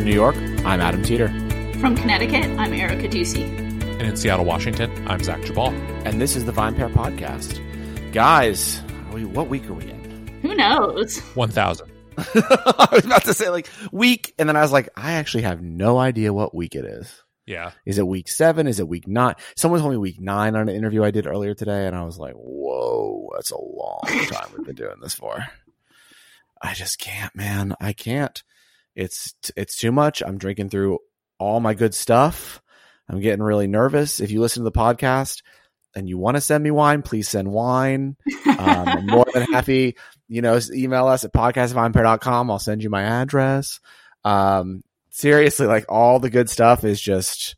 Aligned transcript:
From 0.00 0.06
Brooklyn, 0.06 0.32
New 0.34 0.54
York, 0.54 0.64
I'm 0.64 0.80
Adam 0.80 1.02
Teeter. 1.02 1.28
From 1.78 1.94
Connecticut, 1.94 2.46
I'm 2.58 2.72
Erica 2.72 3.06
Duecy. 3.06 3.42
And 3.42 4.00
in 4.00 4.16
Seattle, 4.16 4.46
Washington, 4.46 4.90
I'm 5.06 5.22
Zach 5.22 5.42
Geballe. 5.42 5.74
And 6.06 6.18
this 6.18 6.36
is 6.36 6.46
the 6.46 6.52
VinePair 6.52 6.90
Podcast. 6.94 7.60
Guys, 8.10 8.78
what 9.10 9.48
week 9.48 9.68
are 9.68 9.74
we 9.74 9.90
in? 9.90 10.40
Who 10.40 10.54
knows? 10.54 11.18
1,000. 11.34 11.92
I 12.16 12.88
was 12.92 13.04
about 13.04 13.24
to 13.24 13.34
say 13.34 13.50
like 13.50 13.68
week, 13.92 14.32
and 14.38 14.48
then 14.48 14.56
I 14.56 14.62
was 14.62 14.72
like, 14.72 14.88
I 14.96 15.12
actually 15.12 15.42
have 15.42 15.60
no 15.60 15.98
idea 15.98 16.32
what 16.32 16.54
week 16.54 16.74
it 16.76 16.86
is. 16.86 17.22
Yeah. 17.44 17.72
Is 17.84 17.98
it 17.98 18.06
week 18.06 18.30
seven? 18.30 18.66
Is 18.66 18.80
it 18.80 18.88
week 18.88 19.06
nine? 19.06 19.34
Someone 19.54 19.80
told 19.80 19.92
me 19.92 19.98
week 19.98 20.18
nine 20.18 20.56
on 20.56 20.70
an 20.70 20.74
interview 20.74 21.04
I 21.04 21.10
did 21.10 21.26
earlier 21.26 21.52
today, 21.52 21.86
and 21.86 21.94
I 21.94 22.04
was 22.04 22.18
like, 22.18 22.34
whoa, 22.36 23.28
that's 23.34 23.50
a 23.50 23.60
long 23.60 24.00
time 24.30 24.48
we've 24.56 24.66
been 24.66 24.76
doing 24.76 24.96
this 25.02 25.14
for. 25.14 25.44
I 26.62 26.72
just 26.72 26.98
can't, 26.98 27.36
man. 27.36 27.74
I 27.82 27.92
can't. 27.92 28.42
It's 29.00 29.34
it's 29.56 29.76
too 29.76 29.92
much. 29.92 30.22
I'm 30.22 30.36
drinking 30.36 30.68
through 30.68 30.98
all 31.38 31.58
my 31.58 31.72
good 31.72 31.94
stuff. 31.94 32.60
I'm 33.08 33.20
getting 33.20 33.42
really 33.42 33.66
nervous. 33.66 34.20
If 34.20 34.30
you 34.30 34.40
listen 34.40 34.62
to 34.62 34.70
the 34.70 34.78
podcast 34.78 35.42
and 35.96 36.06
you 36.06 36.18
want 36.18 36.36
to 36.36 36.40
send 36.42 36.62
me 36.62 36.70
wine, 36.70 37.00
please 37.00 37.26
send 37.26 37.50
wine. 37.50 38.16
Um, 38.46 38.58
I'm 38.58 39.06
more 39.06 39.24
than 39.32 39.42
happy. 39.52 39.96
You 40.28 40.42
know, 40.42 40.60
email 40.72 41.06
us 41.08 41.24
at 41.24 41.32
podcastvinepair.com. 41.32 42.50
I'll 42.50 42.58
send 42.58 42.82
you 42.82 42.90
my 42.90 43.02
address. 43.02 43.80
Um, 44.22 44.84
seriously, 45.08 45.66
like 45.66 45.86
all 45.88 46.20
the 46.20 46.30
good 46.30 46.50
stuff 46.50 46.84
is 46.84 47.00
just 47.00 47.56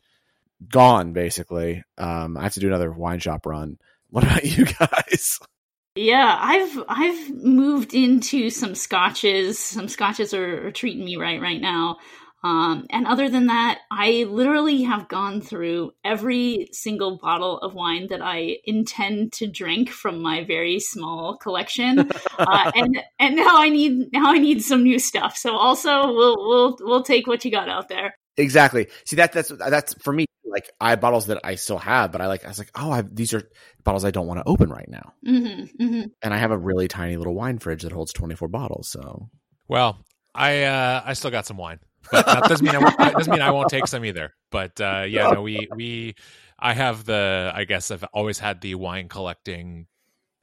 gone, 0.67 1.11
basically. 1.11 1.83
Um, 1.97 2.37
I 2.37 2.43
have 2.43 2.53
to 2.53 2.61
do 2.61 2.67
another 2.67 2.91
wine 2.91 3.19
shop 3.19 3.45
run. 3.45 3.77
What 4.09 4.23
about 4.23 4.45
you 4.45 4.65
guys? 4.65 5.39
Yeah, 5.95 6.37
I've 6.39 6.83
I've 6.89 7.29
moved 7.35 7.93
into 7.93 8.49
some 8.49 8.73
scotches. 8.73 9.59
Some 9.59 9.87
scotches 9.87 10.33
are, 10.33 10.67
are 10.67 10.71
treating 10.71 11.05
me 11.05 11.17
right 11.17 11.39
right 11.39 11.61
now. 11.61 11.97
Um, 12.43 12.87
and 12.89 13.07
other 13.07 13.29
than 13.29 13.47
that, 13.47 13.79
I 13.89 14.25
literally 14.29 14.81
have 14.83 15.07
gone 15.07 15.39
through 15.39 15.91
every 16.03 16.67
single 16.73 17.17
bottle 17.17 17.57
of 17.59 17.73
wine 17.73 18.07
that 18.09 18.21
I 18.21 18.57
intend 18.65 19.31
to 19.33 19.47
drink 19.47 19.89
from 19.89 20.21
my 20.21 20.43
very 20.43 20.79
small 20.79 21.37
collection, 21.37 21.99
uh, 22.39 22.71
and 22.75 22.99
and 23.19 23.35
now 23.35 23.55
I 23.55 23.69
need 23.69 24.11
now 24.11 24.31
I 24.33 24.39
need 24.39 24.61
some 24.63 24.83
new 24.83 24.99
stuff. 24.99 25.37
So 25.37 25.55
also 25.55 26.07
we'll 26.13 26.35
we'll 26.37 26.77
we'll 26.81 27.03
take 27.03 27.27
what 27.27 27.45
you 27.45 27.51
got 27.51 27.69
out 27.69 27.87
there. 27.87 28.15
Exactly. 28.37 28.87
See 29.05 29.17
that 29.17 29.33
that's 29.33 29.49
that's 29.49 29.93
for 29.95 30.13
me. 30.13 30.25
Like 30.45 30.69
I 30.79 30.91
have 30.91 31.01
bottles 31.01 31.27
that 31.27 31.39
I 31.43 31.55
still 31.55 31.79
have, 31.79 32.11
but 32.11 32.21
I 32.21 32.27
like 32.27 32.45
I 32.45 32.47
was 32.47 32.59
like, 32.59 32.71
oh, 32.75 32.91
I 32.91 33.01
these 33.01 33.33
are 33.33 33.43
bottles 33.83 34.05
I 34.05 34.11
don't 34.11 34.27
want 34.27 34.39
to 34.39 34.47
open 34.47 34.69
right 34.69 34.89
now. 34.89 35.13
Mm-hmm, 35.25 35.83
mm-hmm. 35.83 36.03
And 36.21 36.33
I 36.33 36.37
have 36.37 36.51
a 36.51 36.57
really 36.57 36.87
tiny 36.87 37.17
little 37.17 37.33
wine 37.33 37.59
fridge 37.59 37.83
that 37.83 37.91
holds 37.91 38.13
twenty 38.13 38.35
four 38.35 38.47
bottles. 38.47 38.89
So 38.89 39.29
well, 39.67 40.05
I 40.35 40.63
uh, 40.63 41.01
I 41.05 41.13
still 41.13 41.31
got 41.31 41.45
some 41.45 41.57
wine 41.57 41.79
but 42.11 42.25
that 42.25 42.43
doesn't 42.43 42.65
mean 42.65 42.75
I 42.75 42.79
won't, 42.79 42.97
doesn't 42.97 43.31
mean 43.31 43.41
I 43.41 43.51
won't 43.51 43.69
take 43.69 43.87
some 43.87 44.05
either. 44.05 44.33
But 44.51 44.79
uh, 44.79 45.05
yeah, 45.07 45.29
no, 45.31 45.41
we 45.41 45.67
we 45.75 46.15
I 46.59 46.73
have 46.73 47.05
the 47.05 47.51
I 47.53 47.63
guess 47.65 47.91
I've 47.91 48.03
always 48.13 48.39
had 48.39 48.61
the 48.61 48.75
wine 48.75 49.09
collecting 49.09 49.87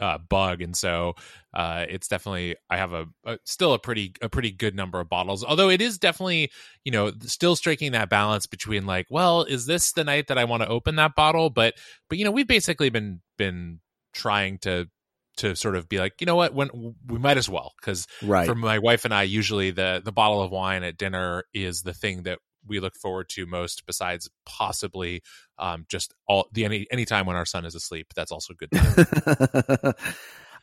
uh, 0.01 0.19
bug, 0.19 0.63
and 0.63 0.77
so 0.77 1.15
uh, 1.55 1.85
it's 1.89 2.09
definitely 2.09 2.57
I 2.69 2.79
have 2.79 2.93
a, 2.93 3.07
a, 3.25 3.39
still 3.45 3.75
a 3.75 3.79
pretty 3.79 4.15
a 4.23 4.29
pretty 4.29 4.51
good 4.51 4.75
number 4.75 4.99
of 4.99 5.09
bottles. 5.09 5.45
Although 5.45 5.69
it 5.69 5.83
is 5.83 5.99
definitely 5.99 6.51
you 6.85 6.93
know 6.93 7.13
still 7.23 7.57
striking 7.57 7.93
that 7.93 8.09
balance 8.09 8.47
between 8.47 8.87
like, 8.87 9.07
well, 9.11 9.43
is 9.43 9.67
this 9.67 9.93
the 9.93 10.05
night 10.05 10.29
that 10.29 10.39
I 10.39 10.45
want 10.45 10.63
to 10.63 10.69
open 10.69 10.97
that 10.97 11.15
bottle? 11.15 11.51
But 11.51 11.75
but 12.09 12.19
you 12.19 12.25
know 12.25 12.31
we've 12.31 12.47
basically 12.47 12.91
been 12.91 13.21
been 13.37 13.81
trying 14.13 14.59
to 14.59 14.89
to 15.37 15.55
sort 15.57 15.77
of 15.77 15.89
be 15.89 15.99
like, 15.99 16.21
you 16.21 16.27
know 16.27 16.37
what, 16.37 16.55
when 16.55 16.95
we 17.07 17.19
might 17.19 17.39
as 17.39 17.49
well, 17.49 17.73
because 17.81 18.07
right. 18.23 18.47
for 18.47 18.55
my 18.55 18.79
wife 18.79 19.05
and 19.05 19.15
I, 19.15 19.23
usually 19.23 19.71
the 19.71 20.01
the 20.05 20.13
bottle 20.13 20.43
of 20.43 20.51
wine 20.51 20.83
at 20.83 20.99
dinner 20.99 21.45
is 21.55 21.83
the 21.83 21.95
thing 21.95 22.25
that 22.25 22.39
we 22.67 22.81
look 22.81 22.95
forward 22.95 23.29
to 23.31 23.47
most, 23.47 23.87
besides 23.87 24.29
possibly 24.45 25.23
um, 25.61 25.87
just 25.89 26.15
all 26.27 26.49
the 26.53 26.65
any 26.65 26.87
any 26.91 27.05
time 27.05 27.27
when 27.27 27.37
our 27.37 27.47
son 27.47 27.65
is 27.65 27.75
asleep. 27.75 28.13
That's 28.15 28.33
also 28.33 28.55
good. 28.55 28.71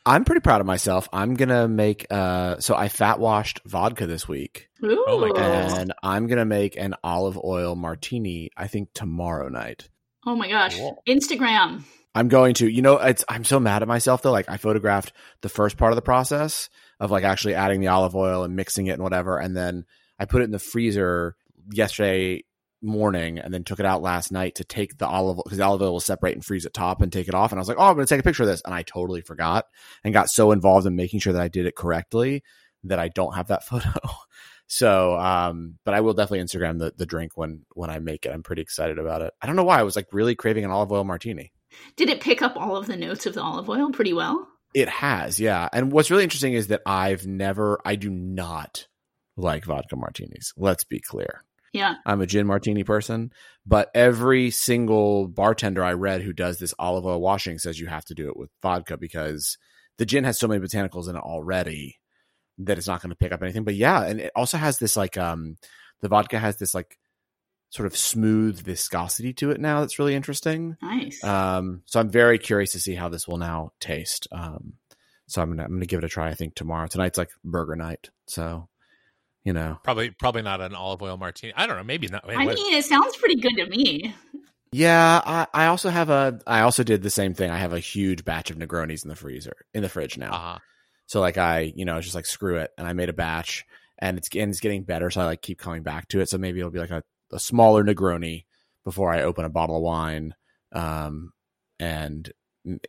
I'm 0.06 0.24
pretty 0.24 0.40
proud 0.40 0.62
of 0.62 0.68
myself. 0.68 1.10
I'm 1.12 1.36
gonna 1.36 1.68
make 1.68 2.08
uh 2.10 2.60
so 2.60 2.76
I 2.76 2.88
fat 2.88 3.20
washed 3.20 3.60
vodka 3.66 4.08
this 4.08 4.28
week. 4.28 4.70
Ooh. 4.84 5.04
Oh 5.08 5.20
my 5.20 5.28
goodness. 5.28 5.78
And 5.78 5.94
I'm 6.02 6.28
gonna 6.28 6.46
make 6.46 6.78
an 6.78 6.96
olive 7.04 7.38
oil 7.44 7.76
martini, 7.76 8.50
I 8.56 8.68
think 8.68 8.94
tomorrow 8.94 9.50
night. 9.50 9.90
Oh 10.26 10.36
my 10.36 10.50
gosh. 10.50 10.78
Cool. 10.78 11.02
Instagram. 11.08 11.84
I'm 12.16 12.30
going 12.30 12.56
to, 12.56 12.68
you 12.68 12.82
know, 12.82 12.98
it's, 12.98 13.24
I'm 13.30 13.44
so 13.44 13.60
mad 13.60 13.84
at 13.84 13.88
myself 13.88 14.22
though. 14.22 14.32
Like 14.32 14.50
I 14.50 14.58
photographed 14.58 15.14
the 15.42 15.50
first 15.50 15.78
part 15.78 15.92
of 15.92 15.98
the 15.98 16.02
process 16.02 16.70
of 17.00 17.12
like 17.12 17.24
actually 17.24 17.56
adding 17.56 17.80
the 17.80 17.88
olive 17.88 18.16
oil 18.16 18.44
and 18.44 18.56
mixing 18.56 18.88
it 18.88 18.94
and 18.94 19.04
whatever. 19.04 19.38
And 19.38 19.56
then 19.56 19.86
I 20.18 20.26
put 20.26 20.42
it 20.42 20.46
in 20.46 20.52
the 20.52 20.58
freezer 20.58 21.36
yesterday 21.70 22.44
morning 22.82 23.40
and 23.40 23.54
then 23.54 23.64
took 23.64 23.80
it 23.80 23.86
out 23.86 24.02
last 24.02 24.32
night 24.32 24.56
to 24.56 24.64
take 24.64 24.98
the 24.98 25.08
olive 25.08 25.38
because 25.44 25.58
the 25.58 25.64
olive 25.66 25.82
oil 25.82 25.94
will 25.94 26.00
separate 26.00 26.36
and 26.36 26.46
freeze 26.46 26.66
at 26.66 26.74
top 26.74 27.02
and 27.02 27.12
take 27.12 27.28
it 27.28 27.36
off. 27.36 27.52
And 27.52 27.60
I 27.60 27.62
was 27.62 27.68
like, 27.68 27.78
oh, 27.80 27.84
I'm 27.84 27.96
going 27.96 28.06
to 28.06 28.14
take 28.14 28.20
a 28.20 28.24
picture 28.24 28.44
of 28.44 28.50
this. 28.50 28.62
And 28.66 28.74
I 28.74 28.84
totally 28.84 29.22
forgot 29.22 29.66
and 30.04 30.14
got 30.14 30.30
so 30.30 30.52
involved 30.52 30.88
in 30.88 30.96
making 30.96 31.20
sure 31.20 31.34
that 31.34 31.42
I 31.42 31.48
did 31.48 31.66
it 31.66 31.76
correctly 31.76 32.44
that 32.84 33.00
I 33.00 33.08
don't 33.10 33.36
have 33.36 33.48
that 33.48 33.64
photo. 33.68 33.92
so, 34.68 35.18
um, 35.18 35.78
but 35.84 35.94
I 35.94 36.02
will 36.02 36.14
definitely 36.14 36.46
Instagram 36.46 36.80
the, 36.80 36.94
the 36.96 37.06
drink 37.06 37.34
when, 37.36 37.66
when 37.74 37.90
I 37.90 38.00
make 38.00 38.26
it. 38.26 38.32
I'm 38.32 38.44
pretty 38.44 38.62
excited 38.62 39.00
about 39.00 39.22
it. 39.22 39.34
I 39.42 39.48
don't 39.48 39.56
know 39.56 39.64
why 39.64 39.80
I 39.80 39.84
was 39.84 39.96
like 39.96 40.08
really 40.12 40.36
craving 40.36 40.66
an 40.66 40.72
olive 40.72 40.92
oil 40.92 41.04
martini. 41.04 41.52
Did 41.96 42.10
it 42.10 42.22
pick 42.22 42.42
up 42.42 42.56
all 42.56 42.78
of 42.78 42.88
the 42.88 42.96
notes 42.96 43.26
of 43.26 43.34
the 43.34 43.42
olive 43.42 43.70
oil 43.70 43.92
pretty 43.92 44.14
well? 44.14 44.48
It 44.74 44.90
has, 44.90 45.40
yeah. 45.40 45.70
And 45.74 45.92
what's 45.92 46.12
really 46.12 46.24
interesting 46.24 46.54
is 46.54 46.68
that 46.68 46.82
I've 46.86 47.26
never, 47.26 47.80
I 47.86 47.96
do 47.96 48.10
not 48.10 48.88
like 49.36 49.66
vodka 49.66 49.96
martinis. 49.96 50.54
Let's 50.58 50.84
be 50.84 51.00
clear. 51.00 51.44
Yeah. 51.74 51.96
I'm 52.06 52.22
a 52.22 52.28
gin 52.28 52.48
martini 52.48 52.84
person, 52.84 53.32
but 53.66 53.90
every 53.94 54.52
single 54.52 55.28
bartender 55.28 55.84
I 55.84 55.94
read 55.94 56.22
who 56.22 56.34
does 56.34 56.60
this 56.60 56.74
olive 56.80 57.06
oil 57.06 57.22
washing 57.22 57.60
says 57.60 57.80
you 57.80 57.88
have 57.88 58.06
to 58.06 58.16
do 58.16 58.30
it 58.30 58.38
with 58.38 58.50
vodka 58.62 58.98
because 58.98 59.58
the 59.98 60.06
gin 60.06 60.24
has 60.24 60.40
so 60.40 60.48
many 60.48 60.62
botanicals 60.66 61.10
in 61.10 61.16
it 61.16 61.22
already 61.22 61.98
that 62.60 62.78
it's 62.78 62.88
not 62.88 63.02
going 63.02 63.10
to 63.10 63.16
pick 63.16 63.32
up 63.32 63.44
anything. 63.44 63.64
But 63.64 63.76
yeah, 63.76 64.04
and 64.04 64.20
it 64.20 64.32
also 64.36 64.58
has 64.58 64.80
this 64.80 64.96
like 64.96 65.18
um 65.18 65.58
the 66.02 66.08
vodka 66.08 66.40
has 66.40 66.58
this 66.58 66.74
like 66.74 66.98
sort 67.70 67.86
of 67.86 67.98
smooth 67.98 68.60
viscosity 68.62 69.34
to 69.34 69.52
it 69.52 69.60
now 69.60 69.82
that's 69.82 70.00
really 70.00 70.16
interesting. 70.16 70.78
Nice. 70.82 71.24
Um, 71.24 71.82
so 71.86 72.00
I'm 72.00 72.10
very 72.10 72.40
curious 72.40 72.72
to 72.72 72.80
see 72.80 72.96
how 72.96 73.10
this 73.10 73.28
will 73.28 73.38
now 73.38 73.72
taste. 73.80 74.28
Um, 74.32 74.74
so 75.28 75.42
I'm 75.42 75.50
gonna 75.50 75.64
I'm 75.64 75.74
gonna 75.74 75.86
give 75.86 76.00
it 76.00 76.06
a 76.06 76.10
try. 76.10 76.30
I 76.30 76.34
think 76.34 76.56
tomorrow. 76.56 76.88
Tonight's 76.88 77.18
like 77.18 77.30
burger 77.44 77.76
night, 77.76 78.10
so 78.28 78.70
you 79.48 79.54
know 79.54 79.80
probably 79.82 80.12
probably 80.12 80.42
not 80.42 80.60
an 80.60 80.76
olive 80.76 81.02
oil 81.02 81.16
martini. 81.16 81.54
I 81.56 81.68
don't 81.68 81.78
know. 81.78 81.84
Maybe 81.86 82.08
not. 82.08 82.28
Wait, 82.28 82.38
I 82.38 82.46
mean, 82.46 82.74
it 82.74 82.84
sounds 82.84 83.16
pretty 83.16 83.38
good 83.38 83.56
to 83.56 83.66
me. 83.66 84.14
Yeah, 84.74 85.22
I, 85.26 85.48
I 85.54 85.66
also 85.68 85.90
have 85.90 86.10
a. 86.10 86.42
I 86.46 86.60
also 86.62 86.84
did 86.84 87.02
the 87.02 87.10
same 87.10 87.34
thing. 87.34 87.50
I 87.50 87.58
have 87.58 87.72
a 87.72 87.80
huge 87.80 88.26
batch 88.26 88.52
of 88.52 88.58
Negronis 88.58 89.06
in 89.06 89.10
the 89.10 89.16
freezer 89.16 89.56
in 89.74 89.84
the 89.84 89.88
fridge 89.88 90.18
now. 90.18 90.34
Uh-huh. 90.34 90.58
So 91.06 91.22
like 91.22 91.38
I, 91.38 91.72
you 91.78 91.86
know, 91.86 91.96
it's 91.96 92.08
just 92.08 92.16
like 92.16 92.26
screw 92.26 92.58
it, 92.58 92.72
and 92.78 92.86
I 92.86 92.92
made 92.92 93.08
a 93.08 93.14
batch, 93.14 93.66
and 94.00 94.18
it's 94.18 94.28
and 94.36 94.52
it's 94.52 94.60
getting 94.60 94.84
better. 94.84 95.10
So 95.10 95.22
I 95.22 95.26
like 95.26 95.42
keep 95.42 95.60
coming 95.60 95.82
back 95.82 96.10
to 96.10 96.20
it. 96.20 96.28
So 96.28 96.38
maybe 96.38 96.60
it'll 96.60 96.70
be 96.70 96.80
like 96.80 96.92
a 96.92 97.04
a 97.32 97.40
smaller 97.40 97.86
Negroni 97.86 98.44
before 98.84 99.14
I 99.14 99.22
open 99.22 99.46
a 99.46 99.50
bottle 99.50 99.78
of 99.78 99.82
wine 99.82 100.36
um, 100.74 101.32
and 101.80 102.30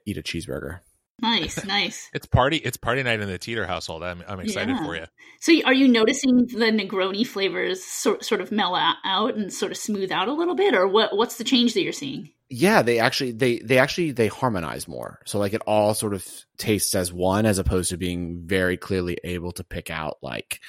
eat 0.05 0.19
a 0.19 0.23
cheeseburger. 0.23 0.81
Nice, 1.21 1.65
nice. 1.65 2.09
it's 2.13 2.27
party. 2.27 2.57
It's 2.59 2.77
party 2.77 3.03
night 3.03 3.21
in 3.21 3.29
the 3.29 3.39
Teeter 3.39 3.67
household. 3.67 4.03
I'm, 4.03 4.23
I'm 4.29 4.41
excited 4.41 4.77
yeah. 4.77 4.85
for 4.85 4.97
you. 4.97 5.05
So, 5.41 5.53
are 5.65 5.75
you 5.75 5.89
noticing 5.89 6.47
the 6.47 6.71
Negroni 6.73 7.27
flavors 7.27 7.85
sort 7.85 8.25
sort 8.25 8.41
of 8.41 8.53
mellow 8.53 8.81
out 9.05 9.35
and 9.35 9.53
sort 9.53 9.73
of 9.73 9.79
smooth 9.79 10.13
out 10.13 10.29
a 10.29 10.33
little 10.33 10.55
bit, 10.55 10.75
or 10.75 10.87
what? 10.87 11.17
What's 11.17 11.37
the 11.37 11.45
change 11.45 11.75
that 11.75 11.83
you're 11.83 11.93
seeing? 11.93 12.31
Yeah, 12.51 12.83
they 12.83 12.99
actually 12.99 13.33
they 13.33 13.59
they 13.59 13.79
actually 13.79 14.13
they 14.13 14.29
harmonize 14.29 14.87
more. 14.89 15.21
So 15.27 15.39
like 15.39 15.53
it 15.53 15.63
all 15.67 15.93
sort 15.95 16.15
of 16.15 16.27
tastes 16.57 16.95
as 16.95 17.13
one, 17.13 17.47
as 17.47 17.59
opposed 17.59 17.91
to 17.91 17.97
being 17.97 18.43
very 18.47 18.77
clearly 18.77 19.19
able 19.25 19.53
to 19.53 19.65
pick 19.65 19.91
out 19.91 20.19
like 20.23 20.61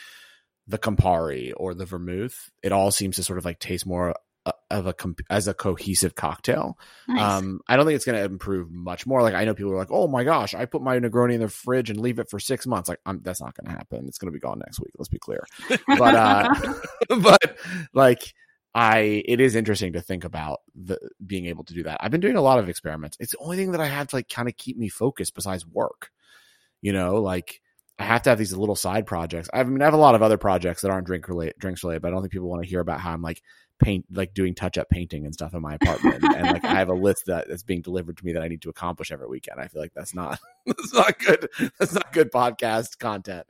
the 0.67 0.77
Campari 0.77 1.53
or 1.55 1.73
the 1.73 1.85
vermouth, 1.85 2.49
it 2.61 2.71
all 2.71 2.91
seems 2.91 3.15
to 3.15 3.23
sort 3.23 3.39
of 3.39 3.45
like 3.45 3.59
taste 3.59 3.85
more 3.85 4.15
of 4.69 4.87
a 4.87 4.95
as 5.29 5.47
a 5.47 5.53
cohesive 5.53 6.15
cocktail. 6.15 6.77
Nice. 7.07 7.21
Um, 7.21 7.61
I 7.67 7.75
don't 7.75 7.85
think 7.85 7.95
it's 7.95 8.05
going 8.05 8.17
to 8.17 8.25
improve 8.25 8.71
much 8.71 9.05
more. 9.05 9.21
Like 9.21 9.33
I 9.33 9.45
know 9.45 9.53
people 9.53 9.71
are 9.71 9.77
like, 9.77 9.91
"Oh 9.91 10.07
my 10.07 10.23
gosh, 10.23 10.53
I 10.53 10.65
put 10.65 10.81
my 10.81 10.99
Negroni 10.99 11.33
in 11.33 11.41
the 11.41 11.49
fridge 11.49 11.89
and 11.89 11.99
leave 11.99 12.19
it 12.19 12.29
for 12.29 12.39
six 12.39 12.67
months." 12.67 12.89
Like 12.89 12.99
I'm, 13.05 13.21
that's 13.21 13.41
not 13.41 13.55
going 13.55 13.71
to 13.71 13.77
happen. 13.77 14.07
It's 14.07 14.17
going 14.17 14.31
to 14.31 14.35
be 14.35 14.39
gone 14.39 14.59
next 14.59 14.79
week. 14.79 14.91
Let's 14.97 15.09
be 15.09 15.19
clear. 15.19 15.43
But 15.87 16.15
uh, 16.15 16.53
but 17.21 17.57
like 17.93 18.33
I, 18.75 19.23
it 19.25 19.39
is 19.39 19.55
interesting 19.55 19.93
to 19.93 20.01
think 20.01 20.23
about 20.23 20.59
the 20.75 20.99
being 21.25 21.47
able 21.47 21.63
to 21.65 21.73
do 21.73 21.83
that. 21.83 21.97
I've 22.01 22.11
been 22.11 22.21
doing 22.21 22.37
a 22.37 22.41
lot 22.41 22.59
of 22.59 22.69
experiments. 22.69 23.17
It's 23.19 23.31
the 23.31 23.39
only 23.39 23.57
thing 23.57 23.71
that 23.71 23.81
I 23.81 23.87
have 23.87 24.07
to 24.09 24.15
like 24.17 24.29
kind 24.29 24.47
of 24.47 24.57
keep 24.57 24.77
me 24.77 24.89
focused 24.89 25.35
besides 25.35 25.65
work. 25.65 26.11
You 26.81 26.93
know, 26.93 27.15
like 27.15 27.61
I 27.99 28.03
have 28.03 28.21
to 28.23 28.29
have 28.29 28.39
these 28.39 28.55
little 28.55 28.75
side 28.75 29.05
projects. 29.05 29.49
I 29.53 29.63
mean, 29.63 29.81
I 29.81 29.85
have 29.85 29.93
a 29.93 29.97
lot 29.97 30.15
of 30.15 30.23
other 30.23 30.37
projects 30.37 30.81
that 30.81 30.91
aren't 30.91 31.05
drink 31.05 31.27
related, 31.27 31.55
drinks 31.59 31.83
related, 31.83 32.01
but 32.01 32.07
I 32.07 32.11
don't 32.11 32.21
think 32.21 32.31
people 32.31 32.49
want 32.49 32.63
to 32.63 32.69
hear 32.69 32.79
about 32.79 33.01
how 33.01 33.11
I'm 33.11 33.21
like 33.21 33.41
paint, 33.77 34.05
like 34.11 34.33
doing 34.33 34.55
touch 34.55 34.77
up 34.77 34.89
painting 34.89 35.25
and 35.25 35.33
stuff 35.33 35.53
in 35.53 35.61
my 35.61 35.75
apartment. 35.75 36.23
and 36.23 36.47
like 36.47 36.63
I 36.63 36.75
have 36.75 36.89
a 36.89 36.93
list 36.93 37.23
that's 37.25 37.63
being 37.63 37.81
delivered 37.81 38.17
to 38.17 38.25
me 38.25 38.33
that 38.33 38.41
I 38.41 38.47
need 38.47 38.61
to 38.61 38.69
accomplish 38.69 39.11
every 39.11 39.27
weekend. 39.27 39.59
I 39.59 39.67
feel 39.67 39.81
like 39.81 39.93
that's 39.93 40.15
not 40.15 40.39
that's 40.65 40.93
not 40.93 41.19
good. 41.19 41.49
That's 41.77 41.93
not 41.93 42.13
good 42.13 42.31
podcast 42.31 42.99
content. 42.99 43.45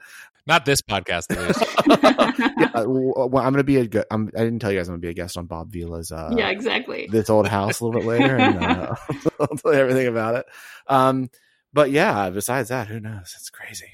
Not 0.48 0.66
this 0.66 0.82
podcast, 0.82 1.30
at 1.30 2.40
yeah, 2.58 2.84
well, 2.88 3.38
I'm 3.38 3.54
gonna 3.54 3.64
be 3.64 3.78
a. 3.78 3.86
good, 3.86 4.06
I'm, 4.10 4.32
I 4.36 4.40
didn't 4.40 4.60
tell 4.60 4.72
you 4.72 4.80
guys 4.80 4.88
I'm 4.88 4.94
gonna 4.94 5.02
be 5.02 5.10
a 5.10 5.14
guest 5.14 5.38
on 5.38 5.46
Bob 5.46 5.72
Vila's. 5.72 6.12
Uh, 6.12 6.34
yeah, 6.36 6.50
exactly. 6.50 7.08
this 7.08 7.30
old 7.30 7.48
house 7.48 7.82
a 7.82 7.86
little 7.86 8.02
bit 8.02 8.08
later, 8.08 8.36
and 8.36 8.58
uh, 8.58 8.96
I'll 9.40 9.48
tell 9.48 9.74
you 9.74 9.80
everything 9.80 10.08
about 10.08 10.36
it. 10.36 10.46
Um, 10.88 11.30
but 11.72 11.92
yeah, 11.92 12.32
besides 12.32 12.70
that, 12.70 12.88
who 12.88 13.00
knows? 13.00 13.36
It's 13.38 13.52
crazy. 13.52 13.92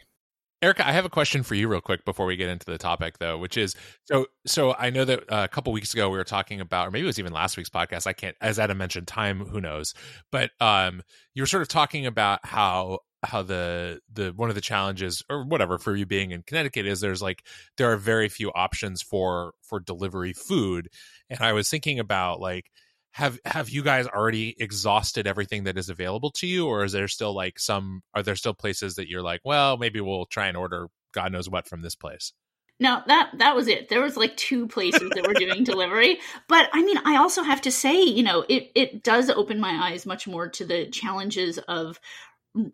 Erica, 0.66 0.88
I 0.88 0.94
have 0.94 1.06
a 1.06 1.10
question 1.10 1.44
for 1.44 1.54
you 1.54 1.68
real 1.68 1.80
quick 1.80 2.04
before 2.06 2.26
we 2.26 2.36
get 2.36 2.50
into 2.50 2.66
the 2.66 2.80
topic 2.80 3.20
though, 3.20 3.38
which 3.38 3.56
is 3.56 3.76
so 4.06 4.26
so 4.48 4.74
I 4.74 4.90
know 4.90 5.06
that 5.06 5.20
uh, 5.32 5.44
a 5.44 5.48
couple 5.48 5.72
weeks 5.72 5.94
ago 5.94 6.10
we 6.10 6.18
were 6.18 6.24
talking 6.24 6.60
about 6.60 6.88
or 6.88 6.92
maybe 6.92 7.04
it 7.04 7.06
was 7.06 7.20
even 7.20 7.34
last 7.34 7.56
week's 7.56 7.70
podcast. 7.70 8.08
I 8.08 8.14
can't 8.14 8.36
as 8.42 8.58
Adam 8.58 8.80
mentioned 8.80 9.08
time, 9.08 9.46
who 9.46 9.62
knows. 9.62 9.94
But 10.32 10.50
um 10.60 11.04
you 11.36 11.44
were 11.44 11.48
sort 11.48 11.62
of 11.62 11.68
talking 11.68 12.08
about 12.08 12.40
how 12.44 13.02
how 13.24 13.44
the 13.44 14.00
the 14.12 14.34
one 14.36 14.50
of 14.50 14.56
the 14.56 14.62
challenges 14.62 15.22
or 15.30 15.46
whatever 15.46 15.78
for 15.78 15.96
you 15.96 16.08
being 16.08 16.32
in 16.32 16.42
Connecticut 16.42 16.88
is 16.88 17.00
there's 17.00 17.22
like 17.22 17.46
there 17.78 17.92
are 17.92 17.98
very 17.98 18.28
few 18.28 18.52
options 18.54 19.04
for 19.04 19.54
for 19.62 19.80
delivery 19.80 20.34
food 20.34 20.90
and 21.30 21.42
I 21.42 21.54
was 21.54 21.70
thinking 21.70 22.00
about 22.00 22.40
like 22.40 22.72
have 23.16 23.40
have 23.46 23.70
you 23.70 23.82
guys 23.82 24.08
already 24.08 24.54
exhausted 24.60 25.26
everything 25.26 25.64
that 25.64 25.78
is 25.78 25.90
available 25.90 26.30
to 26.30 26.46
you 26.46 26.68
or 26.68 26.84
is 26.84 26.92
there 26.92 27.08
still 27.08 27.34
like 27.34 27.58
some 27.58 28.04
are 28.14 28.22
there 28.22 28.36
still 28.36 28.54
places 28.54 28.96
that 28.96 29.08
you're 29.08 29.22
like 29.22 29.40
well 29.46 29.78
maybe 29.78 30.02
we'll 30.02 30.26
try 30.26 30.48
and 30.48 30.58
order 30.58 30.88
god 31.14 31.32
knows 31.32 31.50
what 31.50 31.66
from 31.68 31.82
this 31.82 31.96
place 31.96 32.34
No, 32.78 33.02
that 33.08 33.32
that 33.38 33.56
was 33.56 33.70
it. 33.70 33.88
There 33.88 34.02
was 34.02 34.18
like 34.18 34.36
two 34.36 34.68
places 34.68 35.10
that 35.12 35.26
were 35.26 35.34
doing 35.34 35.64
delivery, 35.72 36.20
but 36.50 36.68
I 36.74 36.84
mean, 36.84 36.98
I 37.06 37.16
also 37.16 37.42
have 37.42 37.62
to 37.62 37.72
say, 37.72 38.04
you 38.04 38.22
know, 38.22 38.44
it 38.50 38.70
it 38.76 39.02
does 39.02 39.30
open 39.30 39.62
my 39.62 39.90
eyes 39.90 40.06
much 40.06 40.28
more 40.28 40.50
to 40.50 40.66
the 40.66 40.90
challenges 40.90 41.58
of 41.70 42.02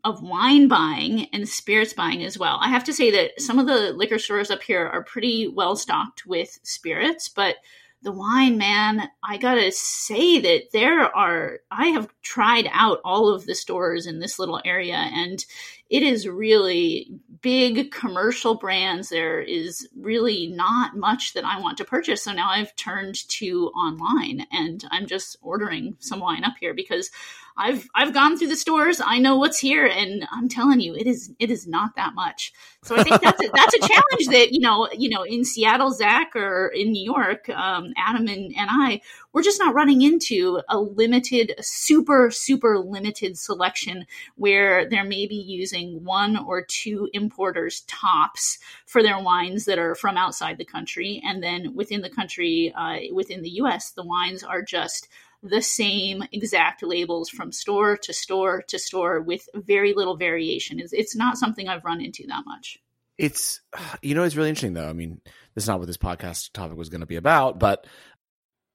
of 0.04 0.24
wine 0.24 0.68
buying 0.68 1.28
and 1.34 1.48
spirits 1.48 1.94
buying 1.94 2.24
as 2.24 2.40
well. 2.40 2.58
I 2.62 2.70
have 2.70 2.84
to 2.86 2.94
say 2.94 3.12
that 3.12 3.40
some 3.40 3.60
of 3.60 3.68
the 3.68 3.94
liquor 3.94 4.18
stores 4.18 4.50
up 4.50 4.64
here 4.64 4.88
are 4.88 5.04
pretty 5.04 5.48
well 5.48 5.76
stocked 5.76 6.26
with 6.26 6.58
spirits, 6.64 7.30
but 7.30 7.58
the 8.03 8.12
wine, 8.12 8.57
man, 8.57 9.09
I 9.24 9.38
gotta 9.38 9.71
say 9.71 10.39
that 10.39 10.71
there 10.74 11.15
are, 11.15 11.59
I 11.69 11.88
have 11.88 12.09
tried 12.24 12.68
out 12.71 13.00
all 13.03 13.30
of 13.30 13.45
the 13.45 13.56
stores 13.56 14.07
in 14.07 14.19
this 14.19 14.39
little 14.39 14.59
area 14.65 14.95
and 14.95 15.44
it 15.92 16.04
is 16.04 16.26
really 16.26 17.12
big 17.42 17.92
commercial 17.92 18.56
brands. 18.56 19.10
There 19.10 19.42
is 19.42 19.90
really 20.00 20.48
not 20.48 20.96
much 20.96 21.34
that 21.34 21.44
I 21.44 21.60
want 21.60 21.78
to 21.80 21.86
purchase. 21.86 22.24
So 22.24 22.32
now 22.32 22.50
I've 22.50 22.74
turned 22.78 23.28
to 23.30 23.68
online 23.76 24.48
and 24.54 24.84
I'm 24.90 25.06
just 25.06 25.36
ordering 25.42 25.98
some 26.00 26.22
wine 26.22 26.46
up 26.46 26.54
here 26.62 26.74
because 26.74 27.12
I've 27.58 27.90
I've 27.94 28.14
gone 28.14 28.38
through 28.38 28.48
the 28.48 28.56
stores. 28.56 29.02
I 29.04 29.20
know 29.20 29.38
what's 29.38 29.60
here, 29.60 29.86
and 29.86 30.26
I'm 30.32 30.48
telling 30.48 30.80
you, 30.80 30.96
it 30.96 31.06
is 31.06 31.32
it 31.38 31.52
is 31.52 31.68
not 31.68 31.96
that 31.96 32.16
much. 32.16 32.54
So 32.84 32.96
I 32.96 33.04
think 33.04 33.22
that's 33.22 33.44
a, 33.44 33.50
that's 33.54 33.76
a 33.76 33.80
challenge 33.80 34.28
that 34.30 34.54
you 34.54 34.62
know 34.62 34.90
you 34.98 35.10
know 35.10 35.24
in 35.24 35.44
Seattle, 35.44 35.92
Zach, 35.92 36.36
or 36.36 36.68
in 36.68 36.92
New 36.92 37.04
York, 37.04 37.50
um, 37.50 37.94
Adam 37.98 38.28
and 38.28 38.56
and 38.58 38.70
I, 38.70 39.02
we're 39.33 39.44
just 39.44 39.60
not 39.60 39.74
running 39.74 40.01
into 40.01 40.62
a 40.69 40.80
limited, 40.80 41.54
super 41.60 42.31
super 42.31 42.80
limited 42.80 43.38
selection 43.38 44.06
where 44.36 44.89
they're 44.89 45.04
maybe 45.04 45.36
using 45.36 46.04
one 46.04 46.38
or 46.38 46.63
two 46.63 47.10
importers 47.13 47.81
tops 47.81 48.60
for 48.86 49.01
their 49.01 49.19
wines 49.19 49.66
that 49.66 49.80
are 49.80 49.95
from 49.95 50.18
outside 50.18 50.57
the 50.57 50.66
country, 50.66 51.22
and 51.25 51.42
then 51.42 51.75
within 51.75 52.01
the 52.01 52.10
country, 52.10 52.74
uh, 52.75 52.98
within 53.13 53.42
the 53.42 53.50
U.S., 53.51 53.92
the 53.92 54.04
wines 54.04 54.44
are 54.44 54.62
just 54.62 55.07
the 55.44 55.62
same 55.62 56.24
exact 56.31 56.84
labels 56.84 57.30
from 57.30 57.51
store 57.51 57.98
to 57.98 58.13
store 58.13 58.62
to 58.62 58.77
store 58.77 59.22
with 59.22 59.50
very 59.56 59.94
little 59.94 60.16
variation. 60.16 60.80
It's, 60.80 60.94
it's 60.94 61.16
not 61.16 61.38
something 61.38 61.68
I've 61.68 61.86
run 61.86 62.01
into 62.01 62.27
that 62.27 62.44
much. 62.45 62.80
It's 63.18 63.62
you 64.01 64.16
know 64.16 64.24
it's 64.24 64.36
really 64.36 64.50
interesting 64.50 64.74
though. 64.74 64.89
I 64.89 64.94
mean, 64.94 65.22
this 65.54 65.66
is 65.66 65.68
not 65.68 65.80
what 65.80 65.88
this 65.88 65.98
podcast 65.98 66.54
topic 66.54 66.77
was 66.77 66.89
going 66.89 67.01
to 67.01 67.07
be 67.07 67.18
about, 67.18 67.60
but 67.60 67.86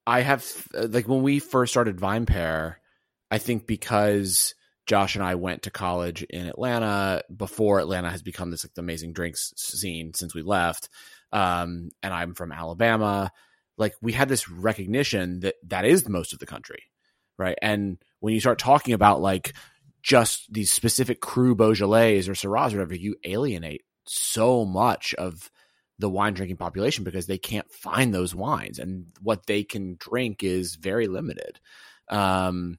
I 0.07 0.21
have 0.21 0.67
like 0.73 1.07
when 1.07 1.21
we 1.21 1.39
first 1.39 1.73
started 1.73 1.97
VinePair, 1.97 2.75
I 3.29 3.39
think 3.39 3.67
because 3.67 4.55
Josh 4.85 5.15
and 5.15 5.23
I 5.23 5.35
went 5.35 5.63
to 5.63 5.69
college 5.69 6.23
in 6.23 6.47
Atlanta 6.47 7.23
before 7.35 7.79
Atlanta 7.79 8.09
has 8.09 8.23
become 8.23 8.49
this 8.49 8.63
like 8.63 8.71
amazing 8.77 9.11
drinks 9.11 9.53
scene 9.57 10.13
since 10.13 10.33
we 10.33 10.41
left. 10.41 10.87
Um, 11.33 11.89
and 12.01 12.13
I'm 12.13 12.35
from 12.35 12.53
Alabama. 12.53 13.33
Like 13.77 13.95
we 14.01 14.13
had 14.13 14.29
this 14.29 14.49
recognition 14.49 15.41
that 15.41 15.55
that 15.67 15.83
is 15.83 16.07
most 16.07 16.31
of 16.31 16.39
the 16.39 16.45
country, 16.45 16.83
right? 17.37 17.57
And 17.61 17.97
when 18.21 18.33
you 18.33 18.39
start 18.39 18.59
talking 18.59 18.93
about 18.93 19.19
like 19.19 19.53
just 20.01 20.51
these 20.51 20.71
specific 20.71 21.19
cru 21.19 21.53
Beaujolais 21.53 22.19
or 22.29 22.33
Syrahs 22.33 22.73
or 22.73 22.77
whatever, 22.77 22.95
you 22.95 23.17
alienate 23.25 23.81
so 24.05 24.63
much 24.63 25.13
of 25.15 25.51
the 25.99 26.09
wine 26.09 26.33
drinking 26.33 26.57
population 26.57 27.03
because 27.03 27.25
they 27.27 27.37
can't 27.37 27.71
find 27.71 28.13
those 28.13 28.35
wines 28.35 28.79
and 28.79 29.07
what 29.21 29.45
they 29.47 29.63
can 29.63 29.95
drink 29.99 30.43
is 30.43 30.75
very 30.75 31.07
limited. 31.07 31.59
Um, 32.09 32.77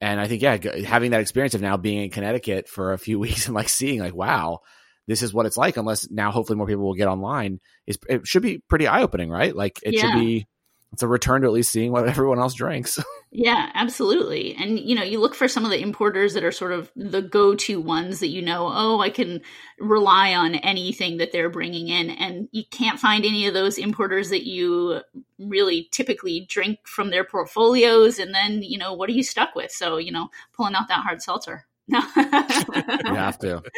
and 0.00 0.20
I 0.20 0.28
think, 0.28 0.42
yeah, 0.42 0.56
having 0.84 1.10
that 1.10 1.20
experience 1.20 1.54
of 1.54 1.60
now 1.60 1.76
being 1.76 2.04
in 2.04 2.10
Connecticut 2.10 2.68
for 2.68 2.92
a 2.92 2.98
few 2.98 3.18
weeks 3.18 3.46
and 3.46 3.54
like 3.54 3.68
seeing 3.68 4.00
like, 4.00 4.14
wow, 4.14 4.60
this 5.06 5.22
is 5.22 5.34
what 5.34 5.46
it's 5.46 5.56
like. 5.56 5.76
Unless 5.76 6.10
now, 6.10 6.30
hopefully, 6.30 6.56
more 6.56 6.66
people 6.66 6.84
will 6.84 6.94
get 6.94 7.08
online. 7.08 7.58
Is 7.86 7.98
it 8.08 8.26
should 8.26 8.42
be 8.42 8.58
pretty 8.58 8.86
eye 8.86 9.02
opening, 9.02 9.28
right? 9.30 9.54
Like 9.54 9.80
it 9.82 9.94
Yeah. 9.94 10.02
should 10.02 10.14
be. 10.20 10.46
It's 10.92 11.02
a 11.02 11.08
return 11.08 11.42
to 11.42 11.46
at 11.46 11.52
least 11.52 11.72
seeing 11.72 11.92
what 11.92 12.08
everyone 12.08 12.38
else 12.38 12.54
drinks. 12.54 12.98
Yeah, 13.32 13.70
absolutely. 13.74 14.56
And 14.56 14.76
you 14.76 14.96
know, 14.96 15.04
you 15.04 15.20
look 15.20 15.36
for 15.36 15.46
some 15.46 15.64
of 15.64 15.70
the 15.70 15.80
importers 15.80 16.34
that 16.34 16.42
are 16.42 16.50
sort 16.50 16.72
of 16.72 16.90
the 16.96 17.22
go-to 17.22 17.80
ones 17.80 18.18
that 18.18 18.26
you 18.26 18.42
know, 18.42 18.68
oh, 18.72 18.98
I 18.98 19.10
can 19.10 19.42
rely 19.78 20.34
on 20.34 20.56
anything 20.56 21.18
that 21.18 21.30
they're 21.30 21.48
bringing 21.48 21.86
in 21.86 22.10
and 22.10 22.48
you 22.50 22.64
can't 22.68 22.98
find 22.98 23.24
any 23.24 23.46
of 23.46 23.54
those 23.54 23.78
importers 23.78 24.30
that 24.30 24.48
you 24.48 25.02
really 25.38 25.88
typically 25.92 26.44
drink 26.48 26.80
from 26.82 27.10
their 27.10 27.22
portfolios 27.22 28.18
and 28.18 28.34
then, 28.34 28.64
you 28.64 28.78
know, 28.78 28.94
what 28.94 29.08
are 29.08 29.12
you 29.12 29.22
stuck 29.22 29.54
with? 29.54 29.70
So, 29.70 29.98
you 29.98 30.10
know, 30.10 30.30
pulling 30.52 30.74
out 30.74 30.88
that 30.88 31.04
hard 31.04 31.22
seltzer. 31.22 31.66
No. 31.86 32.00
you 32.16 33.14
have 33.14 33.38
to. 33.40 33.62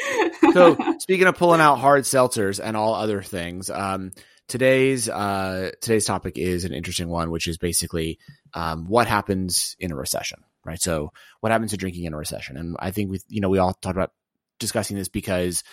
So 0.53 0.77
speaking 0.99 1.27
of 1.27 1.37
pulling 1.37 1.61
out 1.61 1.77
hard 1.77 2.05
seltzers 2.05 2.61
and 2.63 2.77
all 2.77 2.95
other 2.95 3.23
things, 3.23 3.71
um, 3.71 4.13
today's 4.53 5.09
uh, 5.09 5.71
today's 5.81 6.05
topic 6.05 6.37
is 6.37 6.67
an 6.67 6.75
interesting 6.75 7.09
one, 7.09 7.31
which 7.31 7.49
is 7.49 7.57
basically 7.57 8.19
um, 8.53 8.85
what 8.87 9.07
happens 9.07 9.75
in 9.79 9.91
a 9.91 9.97
recession, 9.97 10.45
right? 10.63 10.81
So 10.81 11.11
what 11.41 11.53
happens 11.53 11.71
to 11.71 11.79
drinking 11.79 12.05
in 12.05 12.13
a 12.13 12.19
recession? 12.19 12.59
And 12.59 12.77
I 12.79 12.91
think 12.91 13.11
we, 13.11 13.21
you 13.29 13.41
know, 13.41 13.49
we 13.49 13.57
all 13.57 13.73
talked 13.73 13.97
about 13.97 14.13
discussing 14.59 14.99
this 14.99 15.09
because 15.09 15.65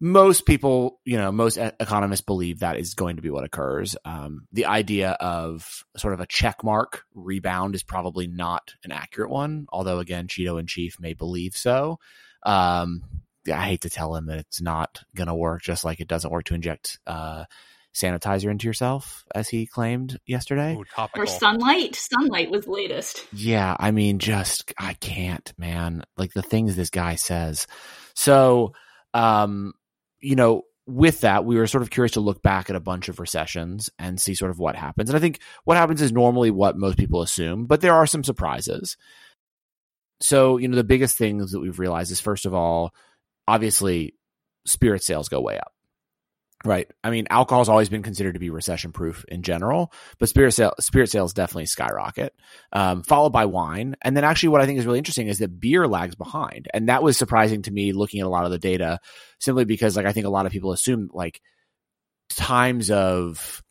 most 0.00 0.44
people, 0.44 0.98
you 1.04 1.18
know, 1.18 1.30
most 1.30 1.56
economists 1.56 2.22
believe 2.22 2.58
that 2.60 2.78
is 2.78 2.94
going 2.94 3.14
to 3.14 3.22
be 3.22 3.30
what 3.30 3.44
occurs. 3.44 3.96
Um, 4.04 4.48
the 4.52 4.66
idea 4.66 5.10
of 5.12 5.84
sort 5.96 6.14
of 6.14 6.20
a 6.20 6.26
check 6.26 6.64
mark 6.64 7.04
rebound 7.14 7.76
is 7.76 7.84
probably 7.84 8.26
not 8.26 8.74
an 8.82 8.90
accurate 8.90 9.30
one, 9.30 9.66
although 9.72 10.00
again, 10.00 10.26
Cheeto 10.26 10.58
in 10.58 10.66
chief 10.66 10.96
may 10.98 11.14
believe 11.14 11.56
so. 11.56 12.00
Um, 12.42 13.04
I 13.46 13.66
hate 13.66 13.82
to 13.82 13.90
tell 13.90 14.16
him 14.16 14.26
that 14.26 14.38
it's 14.38 14.60
not 14.60 15.04
going 15.14 15.28
to 15.28 15.34
work, 15.34 15.62
just 15.62 15.84
like 15.84 16.00
it 16.00 16.08
doesn't 16.08 16.32
work 16.32 16.46
to 16.46 16.54
inject 16.54 16.98
uh, 17.06 17.44
sanitizer 17.94 18.50
into 18.50 18.66
yourself, 18.66 19.24
as 19.34 19.48
he 19.48 19.66
claimed 19.66 20.18
yesterday. 20.26 20.76
Ooh, 20.76 20.84
or 21.16 21.26
sunlight. 21.26 21.96
Sunlight 21.96 22.50
was 22.50 22.66
latest. 22.66 23.26
Yeah, 23.32 23.76
I 23.78 23.90
mean, 23.90 24.18
just 24.18 24.72
I 24.78 24.94
can't, 24.94 25.52
man. 25.58 26.04
Like 26.16 26.32
the 26.32 26.42
things 26.42 26.76
this 26.76 26.90
guy 26.90 27.16
says. 27.16 27.66
So, 28.14 28.72
um, 29.14 29.72
you 30.20 30.36
know, 30.36 30.62
with 30.86 31.20
that, 31.20 31.44
we 31.44 31.56
were 31.56 31.66
sort 31.66 31.82
of 31.82 31.90
curious 31.90 32.12
to 32.12 32.20
look 32.20 32.42
back 32.42 32.70
at 32.70 32.76
a 32.76 32.80
bunch 32.80 33.08
of 33.08 33.20
recessions 33.20 33.90
and 33.98 34.18
see 34.18 34.34
sort 34.34 34.50
of 34.50 34.58
what 34.58 34.74
happens. 34.74 35.10
And 35.10 35.16
I 35.16 35.20
think 35.20 35.40
what 35.64 35.76
happens 35.76 36.00
is 36.00 36.12
normally 36.12 36.50
what 36.50 36.78
most 36.78 36.96
people 36.96 37.20
assume, 37.20 37.66
but 37.66 37.80
there 37.80 37.94
are 37.94 38.06
some 38.06 38.24
surprises. 38.24 38.96
So, 40.20 40.56
you 40.56 40.66
know, 40.66 40.76
the 40.76 40.84
biggest 40.84 41.18
things 41.18 41.52
that 41.52 41.60
we've 41.60 41.78
realized 41.78 42.10
is 42.10 42.20
first 42.20 42.46
of 42.46 42.54
all, 42.54 42.94
obviously, 43.46 44.14
spirit 44.66 45.02
sales 45.02 45.28
go 45.28 45.40
way 45.40 45.58
up. 45.58 45.72
Right. 46.64 46.90
I 47.04 47.10
mean, 47.10 47.28
alcohol 47.30 47.60
has 47.60 47.68
always 47.68 47.88
been 47.88 48.02
considered 48.02 48.32
to 48.32 48.40
be 48.40 48.50
recession 48.50 48.90
proof 48.90 49.24
in 49.28 49.42
general, 49.42 49.92
but 50.18 50.28
spirit 50.28 50.52
sale, 50.52 50.74
spirit 50.80 51.08
sales 51.08 51.32
definitely 51.32 51.66
skyrocket, 51.66 52.34
um, 52.72 53.04
followed 53.04 53.30
by 53.30 53.44
wine. 53.44 53.94
And 54.02 54.16
then 54.16 54.24
actually 54.24 54.48
what 54.48 54.60
I 54.60 54.66
think 54.66 54.80
is 54.80 54.84
really 54.84 54.98
interesting 54.98 55.28
is 55.28 55.38
that 55.38 55.60
beer 55.60 55.86
lags 55.86 56.16
behind. 56.16 56.66
And 56.74 56.88
that 56.88 57.02
was 57.02 57.16
surprising 57.16 57.62
to 57.62 57.70
me 57.70 57.92
looking 57.92 58.20
at 58.20 58.26
a 58.26 58.30
lot 58.30 58.44
of 58.44 58.50
the 58.50 58.58
data 58.58 58.98
simply 59.38 59.66
because 59.66 59.96
like 59.96 60.06
I 60.06 60.12
think 60.12 60.26
a 60.26 60.30
lot 60.30 60.46
of 60.46 60.52
people 60.52 60.72
assume 60.72 61.08
like 61.12 61.40
times 62.30 62.90
of 62.90 63.62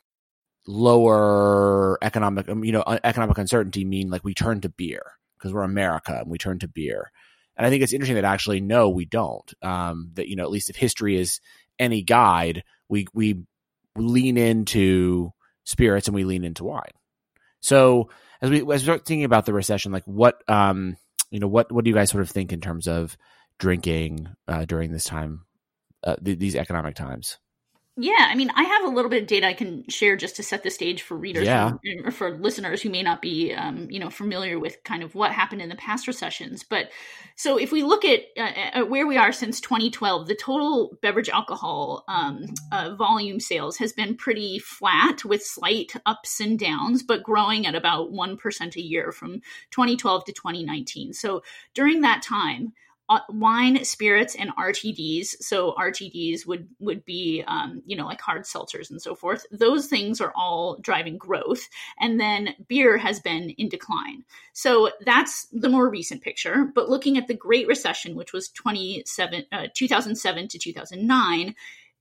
lower 0.65 1.97
economic, 2.01 2.47
um, 2.47 2.63
you 2.63 2.71
know, 2.71 2.81
uh, 2.81 2.99
economic 3.03 3.37
uncertainty 3.37 3.83
mean 3.83 4.09
like 4.09 4.23
we 4.23 4.33
turn 4.33 4.61
to 4.61 4.69
beer 4.69 5.03
because 5.37 5.53
we're 5.53 5.63
America 5.63 6.19
and 6.21 6.31
we 6.31 6.37
turn 6.37 6.59
to 6.59 6.69
beer. 6.69 7.11
And 7.57 7.65
I 7.65 7.69
think 7.69 7.83
it's 7.83 7.91
interesting 7.91 8.15
that 8.15 8.23
actually, 8.23 8.61
no, 8.61 8.87
we 8.87 9.05
don't. 9.05 9.51
Um, 9.61 10.11
that, 10.13 10.29
you 10.29 10.35
know, 10.35 10.43
at 10.43 10.51
least 10.51 10.69
if 10.69 10.77
history 10.77 11.19
is 11.19 11.41
any 11.79 12.01
guide, 12.01 12.63
we, 12.89 13.07
we 13.13 13.43
lean 13.95 14.37
into 14.37 15.31
spirits 15.65 16.07
and 16.07 16.15
we 16.15 16.23
lean 16.23 16.43
into 16.43 16.63
wine. 16.63 16.83
So 17.61 18.09
as 18.41 18.49
we, 18.49 18.61
as 18.61 18.65
we 18.65 18.77
start 18.79 19.05
thinking 19.05 19.25
about 19.25 19.45
the 19.45 19.53
recession, 19.53 19.91
like 19.91 20.05
what, 20.05 20.41
um, 20.47 20.97
you 21.31 21.39
know, 21.39 21.47
what, 21.47 21.71
what 21.71 21.83
do 21.83 21.89
you 21.89 21.95
guys 21.95 22.09
sort 22.09 22.21
of 22.21 22.29
think 22.29 22.53
in 22.53 22.61
terms 22.61 22.87
of 22.87 23.17
drinking, 23.59 24.27
uh, 24.47 24.65
during 24.65 24.91
this 24.91 25.03
time, 25.03 25.45
uh, 26.03 26.15
th- 26.23 26.39
these 26.39 26.55
economic 26.55 26.95
times? 26.95 27.37
Yeah, 27.99 28.27
I 28.29 28.35
mean, 28.35 28.51
I 28.53 28.63
have 28.63 28.85
a 28.85 28.89
little 28.89 29.09
bit 29.09 29.23
of 29.23 29.27
data 29.27 29.47
I 29.47 29.53
can 29.53 29.83
share 29.89 30.15
just 30.15 30.35
to 30.35 30.43
set 30.43 30.61
the 30.61 30.69
stage 30.69 31.01
for 31.01 31.17
readers 31.17 31.45
Yeah. 31.47 31.71
or, 32.03 32.07
or 32.07 32.11
for 32.11 32.37
listeners 32.37 32.79
who 32.83 32.91
may 32.91 33.01
not 33.01 33.23
be, 33.23 33.53
um, 33.53 33.87
you 33.89 33.99
know, 33.99 34.11
familiar 34.11 34.59
with 34.59 34.83
kind 34.83 35.01
of 35.01 35.15
what 35.15 35.31
happened 35.31 35.63
in 35.63 35.69
the 35.69 35.75
past 35.75 36.07
recessions. 36.07 36.63
But 36.63 36.91
so 37.35 37.57
if 37.57 37.71
we 37.71 37.81
look 37.81 38.05
at, 38.05 38.19
uh, 38.37 38.51
at 38.73 38.89
where 38.89 39.07
we 39.07 39.17
are 39.17 39.31
since 39.31 39.59
2012, 39.61 40.27
the 40.27 40.35
total 40.35 40.95
beverage 41.01 41.29
alcohol 41.29 42.03
um, 42.07 42.45
uh, 42.71 42.93
volume 42.95 43.39
sales 43.39 43.77
has 43.77 43.93
been 43.93 44.15
pretty 44.15 44.59
flat 44.59 45.25
with 45.25 45.41
slight 45.41 45.93
ups 46.05 46.39
and 46.39 46.59
downs, 46.59 47.01
but 47.01 47.23
growing 47.23 47.65
at 47.65 47.73
about 47.73 48.11
1% 48.11 48.75
a 48.75 48.81
year 48.81 49.11
from 49.11 49.41
2012 49.71 50.25
to 50.25 50.33
2019. 50.33 51.13
So 51.13 51.41
during 51.73 52.01
that 52.01 52.21
time, 52.21 52.73
wine, 53.29 53.83
spirits, 53.85 54.35
and 54.35 54.55
RTDs. 54.55 55.41
So 55.41 55.73
RTDs 55.73 56.45
would 56.45 56.67
would 56.79 57.05
be 57.05 57.43
um, 57.47 57.81
you 57.85 57.95
know 57.95 58.05
like 58.05 58.21
hard 58.21 58.43
seltzers 58.43 58.89
and 58.89 59.01
so 59.01 59.15
forth. 59.15 59.45
Those 59.51 59.87
things 59.87 60.21
are 60.21 60.33
all 60.35 60.77
driving 60.79 61.17
growth, 61.17 61.67
and 61.99 62.19
then 62.19 62.55
beer 62.67 62.97
has 62.97 63.19
been 63.19 63.51
in 63.51 63.69
decline. 63.69 64.23
So 64.53 64.91
that's 65.05 65.47
the 65.51 65.69
more 65.69 65.89
recent 65.89 66.21
picture. 66.21 66.71
But 66.73 66.89
looking 66.89 67.17
at 67.17 67.27
the 67.27 67.33
Great 67.33 67.67
Recession, 67.67 68.15
which 68.15 68.33
was 68.33 68.49
27, 68.49 69.45
uh, 69.51 69.67
2007 69.73 70.47
to 70.49 70.59
2009 70.59 71.55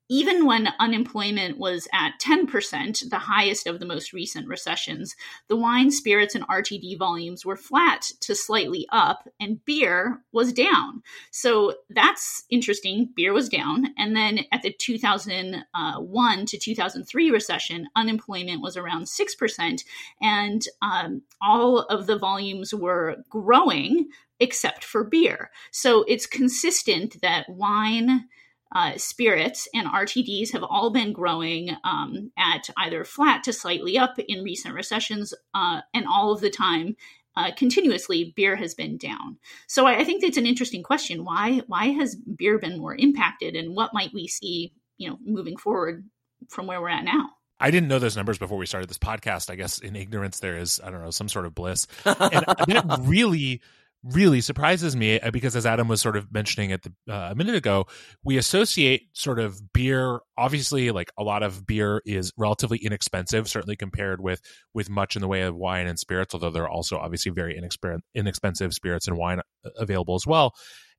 even 0.08 0.46
when 0.46 0.68
unemployment 0.78 1.58
was 1.58 1.88
at 1.92 2.20
10%, 2.20 3.10
the 3.10 3.18
highest 3.18 3.66
of 3.66 3.80
the 3.80 3.86
most 3.86 4.12
recent 4.12 4.46
recessions, 4.46 5.16
the 5.48 5.56
wine, 5.56 5.90
spirits, 5.90 6.34
and 6.34 6.46
RTD 6.48 6.98
volumes 6.98 7.44
were 7.44 7.56
flat 7.56 8.02
to 8.20 8.34
slightly 8.34 8.86
up, 8.92 9.28
and 9.40 9.64
beer 9.64 10.22
was 10.32 10.52
down. 10.52 11.02
So 11.30 11.74
that's 11.90 12.44
interesting. 12.50 13.10
Beer 13.16 13.32
was 13.32 13.48
down. 13.48 13.88
And 13.98 14.14
then 14.14 14.40
at 14.52 14.62
the 14.62 14.72
2001 14.72 16.46
to 16.46 16.58
2003 16.58 17.30
recession, 17.30 17.88
unemployment 17.96 18.62
was 18.62 18.76
around 18.76 19.04
6%, 19.04 19.84
and 20.20 20.62
um, 20.82 21.22
all 21.42 21.80
of 21.80 22.06
the 22.06 22.18
volumes 22.18 22.72
were 22.72 23.16
growing 23.28 24.08
except 24.40 24.84
for 24.84 25.04
beer. 25.04 25.50
So 25.70 26.04
it's 26.06 26.26
consistent 26.26 27.20
that 27.22 27.48
wine, 27.48 28.28
uh, 28.74 28.96
spirits 28.96 29.68
and 29.74 29.86
RTDs 29.86 30.52
have 30.52 30.64
all 30.64 30.90
been 30.90 31.12
growing 31.12 31.70
um, 31.84 32.32
at 32.36 32.68
either 32.76 33.04
flat 33.04 33.44
to 33.44 33.52
slightly 33.52 33.96
up 33.96 34.18
in 34.18 34.42
recent 34.42 34.74
recessions, 34.74 35.32
uh, 35.54 35.80
and 35.94 36.06
all 36.06 36.32
of 36.32 36.40
the 36.40 36.50
time, 36.50 36.96
uh, 37.36 37.50
continuously, 37.56 38.32
beer 38.34 38.56
has 38.56 38.74
been 38.74 38.96
down. 38.96 39.38
So 39.66 39.86
I, 39.86 39.98
I 39.98 40.04
think 40.04 40.22
that's 40.22 40.38
an 40.38 40.46
interesting 40.46 40.82
question. 40.82 41.24
Why 41.24 41.62
why 41.66 41.86
has 41.88 42.16
beer 42.16 42.58
been 42.58 42.78
more 42.78 42.94
impacted, 42.96 43.54
and 43.54 43.74
what 43.76 43.94
might 43.94 44.12
we 44.12 44.26
see, 44.26 44.72
you 44.98 45.08
know, 45.08 45.18
moving 45.24 45.56
forward 45.56 46.04
from 46.48 46.66
where 46.66 46.80
we're 46.80 46.88
at 46.88 47.04
now? 47.04 47.30
I 47.58 47.70
didn't 47.70 47.88
know 47.88 47.98
those 47.98 48.16
numbers 48.16 48.38
before 48.38 48.58
we 48.58 48.66
started 48.66 48.90
this 48.90 48.98
podcast. 48.98 49.50
I 49.50 49.54
guess 49.54 49.78
in 49.78 49.96
ignorance 49.96 50.40
there 50.40 50.56
is 50.56 50.80
I 50.82 50.90
don't 50.90 51.02
know 51.02 51.10
some 51.10 51.28
sort 51.28 51.46
of 51.46 51.54
bliss, 51.54 51.86
and 52.04 52.16
that 52.16 52.98
really 53.02 53.60
really 54.04 54.40
surprises 54.40 54.94
me 54.94 55.18
uh, 55.18 55.30
because 55.30 55.56
as 55.56 55.66
adam 55.66 55.88
was 55.88 56.00
sort 56.00 56.16
of 56.16 56.32
mentioning 56.32 56.70
at 56.70 56.82
the 56.82 56.92
uh, 57.12 57.30
a 57.30 57.34
minute 57.34 57.54
ago 57.54 57.86
we 58.22 58.36
associate 58.36 59.08
sort 59.12 59.38
of 59.38 59.60
beer 59.72 60.20
obviously 60.36 60.90
like 60.90 61.10
a 61.18 61.24
lot 61.24 61.42
of 61.42 61.66
beer 61.66 62.02
is 62.04 62.32
relatively 62.36 62.78
inexpensive 62.78 63.48
certainly 63.48 63.76
compared 63.76 64.20
with 64.20 64.40
with 64.74 64.88
much 64.88 65.16
in 65.16 65.22
the 65.22 65.28
way 65.28 65.42
of 65.42 65.56
wine 65.56 65.86
and 65.86 65.98
spirits 65.98 66.34
although 66.34 66.50
there 66.50 66.64
are 66.64 66.70
also 66.70 66.96
obviously 66.96 67.32
very 67.32 67.58
inexper- 67.58 68.00
inexpensive 68.14 68.72
spirits 68.72 69.08
and 69.08 69.16
wine 69.16 69.40
uh, 69.64 69.70
available 69.76 70.14
as 70.14 70.26
well. 70.26 70.54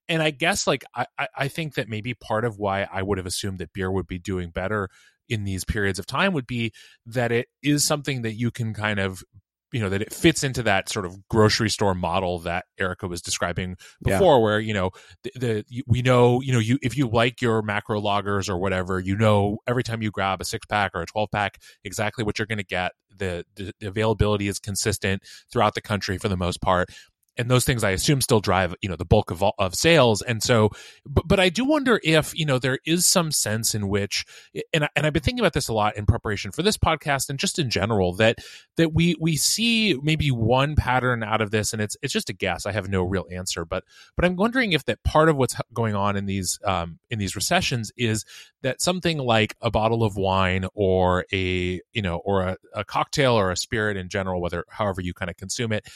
And 0.09 0.21
i 0.21 0.31
guess 0.31 0.67
like 0.67 0.83
I, 0.95 1.05
I 1.35 1.47
think 1.47 1.75
that 1.75 1.89
maybe 1.89 2.13
part 2.13 2.45
of 2.45 2.57
why 2.57 2.87
i 2.91 3.01
would 3.01 3.17
have 3.17 3.27
assumed 3.27 3.59
that 3.59 3.73
beer 3.73 3.91
would 3.91 4.07
be 4.07 4.19
doing 4.19 4.49
better 4.49 4.89
in 5.29 5.43
these 5.43 5.65
periods 5.65 5.99
of 5.99 6.05
time 6.05 6.33
would 6.33 6.47
be 6.47 6.71
that 7.05 7.31
it 7.31 7.47
is 7.61 7.85
something 7.85 8.21
that 8.21 8.33
you 8.35 8.51
can 8.51 8.73
kind 8.73 8.99
of 8.99 9.23
you 9.71 9.79
know 9.79 9.89
that 9.89 10.01
it 10.01 10.13
fits 10.13 10.43
into 10.43 10.63
that 10.63 10.89
sort 10.89 11.05
of 11.05 11.27
grocery 11.27 11.69
store 11.69 11.93
model 11.93 12.39
that 12.39 12.65
Erica 12.79 13.07
was 13.07 13.21
describing 13.21 13.75
before, 14.03 14.37
yeah. 14.37 14.43
where 14.43 14.59
you 14.59 14.73
know 14.73 14.91
the, 15.23 15.31
the 15.35 15.83
we 15.85 16.01
know 16.01 16.41
you 16.41 16.53
know 16.53 16.59
you 16.59 16.77
if 16.81 16.97
you 16.97 17.07
like 17.07 17.41
your 17.41 17.61
macro 17.61 17.99
lagers 17.99 18.49
or 18.49 18.57
whatever, 18.57 18.99
you 18.99 19.15
know 19.15 19.57
every 19.67 19.83
time 19.83 20.01
you 20.01 20.11
grab 20.11 20.41
a 20.41 20.45
six 20.45 20.65
pack 20.65 20.91
or 20.93 21.01
a 21.01 21.05
twelve 21.05 21.29
pack, 21.31 21.59
exactly 21.83 22.23
what 22.23 22.39
you're 22.39 22.45
going 22.45 22.57
to 22.57 22.63
get. 22.63 22.93
The, 23.15 23.45
the 23.55 23.73
the 23.79 23.87
availability 23.87 24.47
is 24.47 24.59
consistent 24.59 25.23
throughout 25.51 25.73
the 25.73 25.81
country 25.81 26.17
for 26.17 26.29
the 26.29 26.37
most 26.37 26.61
part, 26.61 26.89
and 27.37 27.49
those 27.49 27.65
things 27.65 27.83
I 27.83 27.91
assume 27.91 28.21
still 28.21 28.39
drive 28.39 28.75
you 28.81 28.89
know 28.89 28.95
the 28.95 29.05
bulk 29.05 29.31
of 29.31 29.43
of 29.57 29.75
sales. 29.75 30.21
And 30.21 30.41
so, 30.41 30.69
but, 31.05 31.27
but 31.27 31.39
I 31.39 31.49
do 31.49 31.65
wonder 31.65 31.99
if 32.03 32.37
you 32.37 32.45
know 32.45 32.59
there 32.59 32.79
is 32.85 33.07
some 33.07 33.31
sense 33.31 33.75
in 33.75 33.87
which, 33.87 34.25
and 34.73 34.85
I, 34.85 34.89
and 34.95 35.05
I've 35.05 35.13
been 35.13 35.23
thinking 35.23 35.39
about 35.39 35.53
this 35.53 35.67
a 35.67 35.73
lot 35.73 35.97
in 35.97 36.05
preparation 36.05 36.51
for 36.51 36.63
this 36.63 36.77
podcast 36.77 37.29
and 37.29 37.39
just 37.39 37.59
in 37.59 37.69
general 37.69 38.13
that 38.15 38.39
that 38.77 38.93
we 38.93 39.15
we 39.19 39.35
see 39.35 39.97
maybe 40.01 40.31
one 40.31 40.75
pattern 40.75 41.23
out 41.23 41.41
of 41.41 41.51
this, 41.51 41.73
and 41.73 41.81
it's 41.81 41.95
it's 42.01 42.13
just 42.13 42.29
a 42.29 42.33
guess. 42.33 42.65
I 42.65 42.71
have 42.71 42.89
no 42.89 43.03
real 43.03 43.25
answer, 43.31 43.65
but 43.65 43.83
but 44.15 44.25
I'm 44.25 44.35
wondering 44.35 44.73
if 44.73 44.85
that 44.85 45.03
part 45.03 45.29
of 45.29 45.37
what's 45.37 45.55
going 45.73 45.95
on 45.95 46.15
in 46.15 46.25
these 46.25 46.59
um, 46.65 46.99
in 47.09 47.19
these 47.19 47.35
recessions 47.35 47.91
is 47.97 48.25
that 48.61 48.81
something 48.81 49.17
like 49.17 49.55
a 49.61 49.71
bottle 49.71 50.03
of 50.03 50.15
wine 50.15 50.65
or 50.73 51.25
a 51.31 51.81
you 51.93 52.01
know 52.01 52.17
or 52.17 52.41
a, 52.41 52.57
a 52.73 52.83
cocktail 52.83 53.33
or 53.33 53.51
a 53.51 53.57
spirit 53.57 53.97
in 53.97 54.09
general, 54.09 54.41
whether 54.41 54.65
however 54.69 55.01
you 55.01 55.13
kind 55.13 55.29
of 55.29 55.37
consume 55.37 55.71
it 55.71 55.87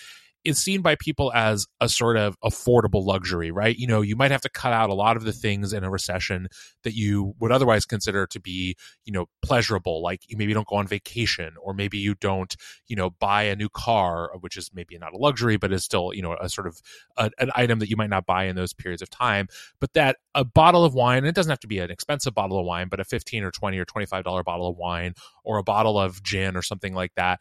is 0.44 0.58
seen 0.58 0.82
by 0.82 0.96
people 0.96 1.32
as 1.34 1.68
a 1.80 1.88
sort 1.88 2.18
of 2.18 2.36
affordable 2.44 3.06
luxury, 3.06 3.52
right? 3.52 3.78
You 3.78 3.88
know, 3.88 4.02
you 4.02 4.16
might 4.16 4.32
have 4.32 4.42
to 4.42 4.50
cut 4.50 4.74
out 4.74 4.90
a 4.90 4.94
lot 4.94 5.18
of 5.18 5.24
the 5.24 5.34
things 5.34 5.74
in 5.74 5.84
a 5.84 5.90
recession 5.90 6.48
that 6.84 6.96
you 6.96 7.34
would 7.40 7.52
otherwise 7.52 7.86
consider 7.86 8.26
to 8.28 8.40
be, 8.40 8.76
you 9.06 9.14
know, 9.14 9.28
pleasurable. 9.44 10.02
Like 10.02 10.22
you 10.28 10.38
maybe 10.38 10.54
don't 10.54 10.68
go 10.68 10.78
on 10.78 10.88
vacation, 10.88 11.54
or 11.62 11.74
maybe 11.74 11.98
you 11.98 12.16
don't, 12.16 12.56
you 12.88 12.96
know, 12.96 13.12
buy 13.12 13.44
a 13.44 13.56
new 13.56 13.70
car, 13.70 14.32
which 14.40 14.58
is 14.58 14.72
maybe 14.74 14.98
not 14.98 15.14
a 15.14 15.18
luxury, 15.18 15.58
but 15.58 15.72
is 15.72 15.84
still, 15.84 16.12
you 16.14 16.22
know, 16.22 16.36
a 16.42 16.50
sort 16.50 16.68
of 16.68 16.80
a, 17.18 17.30
an 17.38 17.52
item 17.56 17.80
that 17.80 17.90
you 17.90 17.96
might 17.98 18.10
not 18.10 18.26
buy 18.26 18.46
in 18.46 18.56
those 18.56 18.74
periods 18.74 19.02
of 19.02 19.10
time. 19.10 19.48
But 19.80 19.94
that 19.94 20.18
a 20.34 20.44
bottle 20.44 20.84
of 20.84 20.94
wine, 20.94 21.26
it 21.26 21.36
doesn't 21.36 21.52
have 21.52 21.60
to 21.60 21.68
be 21.68 21.80
an 21.80 21.92
expensive 21.92 22.34
bottle 22.34 22.60
of 22.60 22.66
wine, 22.66 22.88
but 22.90 23.00
a 23.00 23.04
15 23.04 23.44
or 23.44 23.52
20 23.52 23.78
or 23.78 23.86
$25 23.86 24.44
bottle 24.44 24.68
of 24.68 24.78
wine 24.78 25.14
or 25.44 25.58
a 25.58 25.64
bottle 25.64 26.00
of 26.00 26.24
gin 26.24 26.56
or 26.56 26.62
something 26.62 26.94
like 26.94 27.14
that 27.16 27.40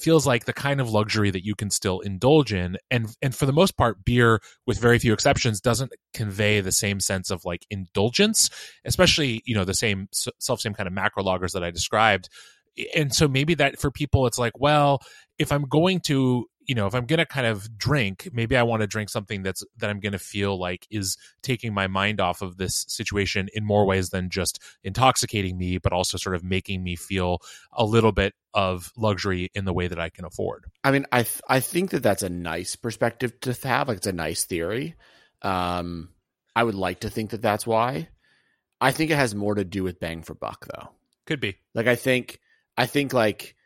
feels 0.00 0.26
like 0.26 0.44
the 0.44 0.52
kind 0.52 0.80
of 0.80 0.90
luxury 0.90 1.30
that 1.30 1.44
you 1.44 1.54
can 1.54 1.70
still 1.70 2.00
indulge 2.00 2.52
in. 2.52 2.76
And 2.90 3.14
and 3.22 3.34
for 3.34 3.46
the 3.46 3.52
most 3.52 3.76
part 3.76 4.04
beer 4.04 4.40
with 4.66 4.78
very 4.78 4.98
few 4.98 5.12
exceptions 5.12 5.60
doesn't 5.60 5.92
convey 6.14 6.60
the 6.60 6.72
same 6.72 7.00
sense 7.00 7.30
of 7.30 7.44
like 7.44 7.64
indulgence 7.70 8.50
especially 8.84 9.42
you 9.44 9.54
know 9.54 9.64
the 9.64 9.74
same 9.74 10.08
self 10.12 10.60
same 10.60 10.74
kind 10.74 10.86
of 10.86 10.92
macro 10.92 11.22
lagers 11.22 11.52
that 11.52 11.64
i 11.64 11.70
described. 11.70 12.28
And 12.94 13.14
so 13.14 13.28
maybe 13.28 13.54
that 13.54 13.78
for 13.78 13.90
people 13.90 14.26
it's 14.26 14.38
like 14.38 14.58
well 14.58 15.00
if 15.38 15.52
i'm 15.52 15.64
going 15.64 16.00
to 16.00 16.46
you 16.70 16.76
know 16.76 16.86
if 16.86 16.94
i'm 16.94 17.04
going 17.04 17.18
to 17.18 17.26
kind 17.26 17.48
of 17.48 17.76
drink 17.76 18.28
maybe 18.32 18.56
i 18.56 18.62
want 18.62 18.80
to 18.80 18.86
drink 18.86 19.08
something 19.08 19.42
that's 19.42 19.64
that 19.78 19.90
i'm 19.90 19.98
going 19.98 20.12
to 20.12 20.20
feel 20.20 20.56
like 20.56 20.86
is 20.88 21.16
taking 21.42 21.74
my 21.74 21.88
mind 21.88 22.20
off 22.20 22.42
of 22.42 22.58
this 22.58 22.86
situation 22.86 23.48
in 23.54 23.64
more 23.64 23.84
ways 23.84 24.10
than 24.10 24.30
just 24.30 24.62
intoxicating 24.84 25.58
me 25.58 25.78
but 25.78 25.92
also 25.92 26.16
sort 26.16 26.36
of 26.36 26.44
making 26.44 26.84
me 26.84 26.94
feel 26.94 27.38
a 27.72 27.84
little 27.84 28.12
bit 28.12 28.34
of 28.54 28.92
luxury 28.96 29.50
in 29.52 29.64
the 29.64 29.72
way 29.72 29.88
that 29.88 29.98
i 29.98 30.08
can 30.08 30.24
afford. 30.24 30.64
I 30.84 30.92
mean 30.92 31.06
i 31.10 31.24
th- 31.24 31.40
i 31.48 31.58
think 31.58 31.90
that 31.90 32.04
that's 32.04 32.22
a 32.22 32.28
nice 32.28 32.76
perspective 32.76 33.40
to 33.40 33.52
have 33.64 33.88
like 33.88 33.96
it's 33.96 34.06
a 34.06 34.12
nice 34.12 34.44
theory. 34.44 34.94
Um 35.42 36.10
i 36.54 36.62
would 36.62 36.76
like 36.76 37.00
to 37.00 37.10
think 37.10 37.30
that 37.30 37.42
that's 37.42 37.66
why. 37.66 38.08
I 38.80 38.92
think 38.92 39.10
it 39.10 39.16
has 39.16 39.34
more 39.34 39.56
to 39.56 39.64
do 39.64 39.82
with 39.82 39.98
bang 39.98 40.22
for 40.22 40.34
buck 40.34 40.66
though. 40.72 40.90
Could 41.26 41.40
be. 41.40 41.56
Like 41.74 41.88
i 41.88 41.96
think 41.96 42.38
i 42.78 42.86
think 42.86 43.12
like 43.12 43.56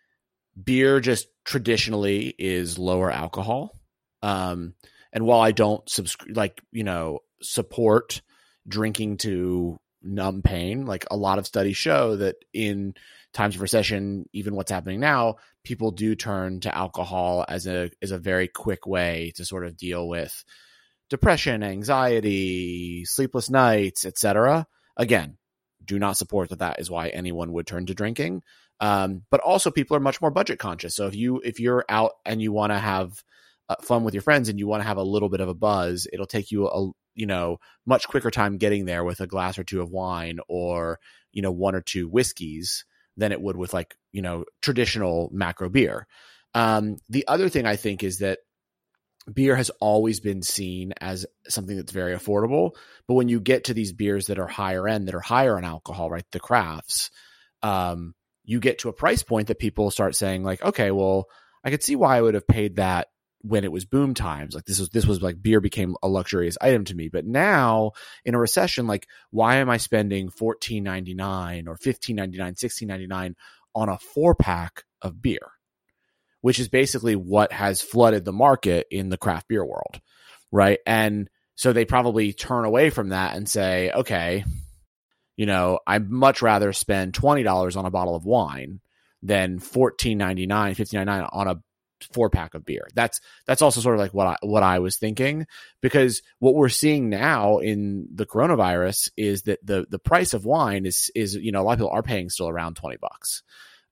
beer 0.62 1.00
just 1.00 1.28
traditionally 1.44 2.34
is 2.38 2.78
lower 2.78 3.10
alcohol. 3.10 3.78
Um, 4.22 4.74
and 5.12 5.26
while 5.26 5.40
I 5.40 5.52
don't 5.52 5.88
subscribe, 5.88 6.36
like, 6.36 6.60
you 6.72 6.84
know, 6.84 7.20
support 7.42 8.22
drinking 8.66 9.18
to 9.18 9.78
numb 10.02 10.42
pain, 10.42 10.86
like 10.86 11.06
a 11.10 11.16
lot 11.16 11.38
of 11.38 11.46
studies 11.46 11.76
show 11.76 12.16
that 12.16 12.36
in 12.52 12.94
times 13.32 13.56
of 13.56 13.62
recession, 13.62 14.28
even 14.32 14.54
what's 14.54 14.70
happening 14.70 15.00
now, 15.00 15.36
people 15.64 15.90
do 15.90 16.14
turn 16.14 16.60
to 16.60 16.76
alcohol 16.76 17.44
as 17.48 17.66
a 17.66 17.90
as 18.02 18.10
a 18.10 18.18
very 18.18 18.48
quick 18.48 18.86
way 18.86 19.32
to 19.36 19.44
sort 19.44 19.66
of 19.66 19.76
deal 19.76 20.08
with 20.08 20.44
depression, 21.10 21.62
anxiety, 21.62 23.04
sleepless 23.04 23.50
nights, 23.50 24.04
etc. 24.04 24.66
Again, 24.96 25.36
do 25.84 25.98
not 25.98 26.16
support 26.16 26.50
that 26.50 26.60
that 26.60 26.80
is 26.80 26.90
why 26.90 27.08
anyone 27.08 27.52
would 27.52 27.66
turn 27.66 27.86
to 27.86 27.94
drinking. 27.94 28.42
Um, 28.80 29.22
but 29.30 29.40
also 29.40 29.70
people 29.70 29.96
are 29.96 30.00
much 30.00 30.20
more 30.20 30.30
budget 30.30 30.58
conscious. 30.58 30.96
So 30.96 31.06
if 31.06 31.14
you 31.14 31.40
if 31.44 31.60
you're 31.60 31.84
out 31.88 32.12
and 32.24 32.42
you 32.42 32.52
want 32.52 32.72
to 32.72 32.78
have 32.78 33.12
uh, 33.68 33.76
fun 33.80 34.04
with 34.04 34.14
your 34.14 34.22
friends 34.22 34.48
and 34.48 34.58
you 34.58 34.66
want 34.66 34.82
to 34.82 34.88
have 34.88 34.96
a 34.96 35.02
little 35.02 35.28
bit 35.28 35.40
of 35.40 35.48
a 35.48 35.54
buzz, 35.54 36.06
it'll 36.12 36.26
take 36.26 36.50
you 36.50 36.66
a 36.68 36.90
you 37.14 37.26
know 37.26 37.58
much 37.86 38.08
quicker 38.08 38.30
time 38.30 38.58
getting 38.58 38.84
there 38.84 39.04
with 39.04 39.20
a 39.20 39.26
glass 39.26 39.58
or 39.58 39.64
two 39.64 39.80
of 39.80 39.90
wine 39.90 40.38
or 40.48 40.98
you 41.32 41.42
know 41.42 41.52
one 41.52 41.74
or 41.74 41.80
two 41.80 42.08
whiskeys 42.08 42.84
than 43.16 43.32
it 43.32 43.40
would 43.40 43.56
with 43.56 43.72
like 43.72 43.96
you 44.12 44.22
know 44.22 44.44
traditional 44.60 45.30
macro 45.32 45.68
beer. 45.68 46.06
Um, 46.54 46.98
the 47.08 47.26
other 47.26 47.48
thing 47.48 47.66
I 47.66 47.76
think 47.76 48.02
is 48.02 48.18
that 48.18 48.38
beer 49.32 49.56
has 49.56 49.70
always 49.80 50.20
been 50.20 50.42
seen 50.42 50.92
as 51.00 51.26
something 51.48 51.76
that's 51.76 51.92
very 51.92 52.14
affordable, 52.14 52.72
but 53.08 53.14
when 53.14 53.28
you 53.28 53.40
get 53.40 53.64
to 53.64 53.74
these 53.74 53.92
beers 53.92 54.26
that 54.26 54.38
are 54.38 54.46
higher 54.46 54.86
end, 54.86 55.08
that 55.08 55.14
are 55.14 55.20
higher 55.20 55.58
in 55.58 55.64
alcohol, 55.64 56.10
right, 56.10 56.26
the 56.32 56.40
crafts, 56.40 57.10
um, 57.62 58.14
you 58.44 58.60
get 58.60 58.80
to 58.80 58.88
a 58.88 58.92
price 58.92 59.22
point 59.22 59.48
that 59.48 59.58
people 59.58 59.90
start 59.90 60.14
saying 60.14 60.44
like, 60.44 60.62
okay, 60.62 60.90
well, 60.90 61.26
I 61.64 61.70
could 61.70 61.82
see 61.82 61.96
why 61.96 62.16
I 62.16 62.20
would 62.20 62.34
have 62.34 62.46
paid 62.46 62.76
that 62.76 63.08
when 63.40 63.64
it 63.64 63.72
was 63.72 63.84
boom 63.84 64.14
times. 64.14 64.54
Like 64.54 64.64
this 64.64 64.78
was 64.80 64.88
this 64.90 65.06
was 65.06 65.22
like 65.22 65.42
beer 65.42 65.60
became 65.60 65.96
a 66.02 66.08
luxurious 66.08 66.56
item 66.60 66.84
to 66.86 66.94
me. 66.94 67.08
But 67.08 67.26
now 67.26 67.92
in 68.24 68.34
a 68.34 68.38
recession, 68.38 68.86
like 68.86 69.06
why 69.30 69.56
am 69.56 69.68
I 69.68 69.76
spending 69.76 70.30
fourteen 70.30 70.84
ninety 70.84 71.14
nine 71.14 71.68
or 71.68 71.76
fifteen 71.76 72.16
ninety 72.16 72.38
nine, 72.38 72.56
sixteen 72.56 72.88
ninety 72.88 73.06
nine 73.06 73.36
on 73.74 73.88
a 73.88 73.98
four 73.98 74.34
pack 74.34 74.84
of 75.02 75.20
beer? 75.20 75.52
Which 76.40 76.58
is 76.58 76.68
basically 76.68 77.16
what 77.16 77.52
has 77.52 77.80
flooded 77.80 78.24
the 78.24 78.32
market 78.32 78.86
in 78.90 79.08
the 79.08 79.18
craft 79.18 79.48
beer 79.48 79.64
world. 79.64 80.00
Right. 80.52 80.78
And 80.86 81.28
so 81.54 81.72
they 81.72 81.84
probably 81.84 82.32
turn 82.32 82.64
away 82.64 82.90
from 82.90 83.10
that 83.10 83.36
and 83.36 83.48
say, 83.48 83.90
okay, 83.90 84.44
you 85.36 85.46
know, 85.46 85.80
I'd 85.86 86.10
much 86.10 86.42
rather 86.42 86.72
spend 86.72 87.12
$20 87.12 87.76
on 87.76 87.86
a 87.86 87.90
bottle 87.90 88.14
of 88.14 88.24
wine 88.24 88.80
than 89.22 89.58
$14.99, 89.58 90.48
$15.99 90.48 91.28
on 91.32 91.48
a 91.48 91.60
four 92.12 92.28
pack 92.30 92.54
of 92.54 92.64
beer. 92.64 92.86
That's 92.94 93.20
that's 93.46 93.62
also 93.62 93.80
sort 93.80 93.94
of 93.94 94.00
like 94.00 94.14
what 94.14 94.26
I 94.26 94.36
what 94.42 94.62
I 94.62 94.78
was 94.78 94.96
thinking 94.96 95.46
because 95.80 96.22
what 96.38 96.54
we're 96.54 96.68
seeing 96.68 97.08
now 97.08 97.58
in 97.58 98.08
the 98.12 98.26
coronavirus 98.26 99.10
is 99.16 99.42
that 99.42 99.64
the 99.64 99.86
the 99.88 99.98
price 99.98 100.34
of 100.34 100.44
wine 100.44 100.86
is 100.86 101.10
is 101.14 101.34
you 101.34 101.52
know 101.52 101.62
a 101.62 101.64
lot 101.64 101.72
of 101.72 101.78
people 101.78 101.90
are 101.90 102.02
paying 102.02 102.30
still 102.30 102.48
around 102.48 102.76
20 102.76 102.96
bucks. 102.98 103.42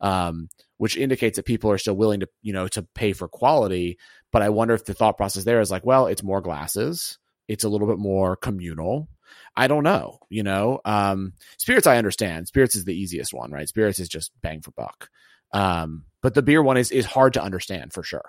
Um, 0.01 0.49
which 0.79 0.97
indicates 0.97 1.37
that 1.37 1.45
people 1.45 1.71
are 1.71 1.79
still 1.79 1.95
willing 1.95 2.21
to 2.21 2.29
you 2.43 2.53
know 2.53 2.67
to 2.69 2.83
pay 2.83 3.13
for 3.13 3.29
quality, 3.29 3.99
but 4.33 4.43
I 4.43 4.49
wonder 4.49 4.75
if 4.75 4.85
the 4.85 4.95
thought 4.95 5.17
process 5.17 5.45
there 5.45 5.61
is 5.61 5.71
like, 5.71 5.87
well, 5.87 6.09
it's 6.09 6.25
more 6.25 6.41
glasses, 6.41 7.19
it's 7.47 7.63
a 7.63 7.69
little 7.69 7.87
bit 7.87 7.99
more 7.99 8.35
communal. 8.35 9.09
I 9.57 9.67
don't 9.69 9.85
know, 9.85 10.19
you 10.29 10.43
know. 10.43 10.81
Um, 10.85 11.35
spirits 11.59 11.87
I 11.87 11.99
understand. 11.99 12.49
Spirits 12.49 12.77
is 12.77 12.85
the 12.85 12.95
easiest 12.95 13.33
one, 13.35 13.51
right? 13.51 13.69
Spirits 13.69 13.99
is 13.99 14.09
just 14.09 14.33
bang 14.43 14.61
for 14.63 14.71
buck. 14.73 15.09
Um, 15.53 16.05
but 16.23 16.35
the 16.35 16.43
beer 16.43 16.63
one 16.63 16.77
is 16.77 16.91
is 16.91 17.05
hard 17.05 17.35
to 17.35 17.43
understand 17.43 17.93
for 17.93 18.03
sure. 18.03 18.25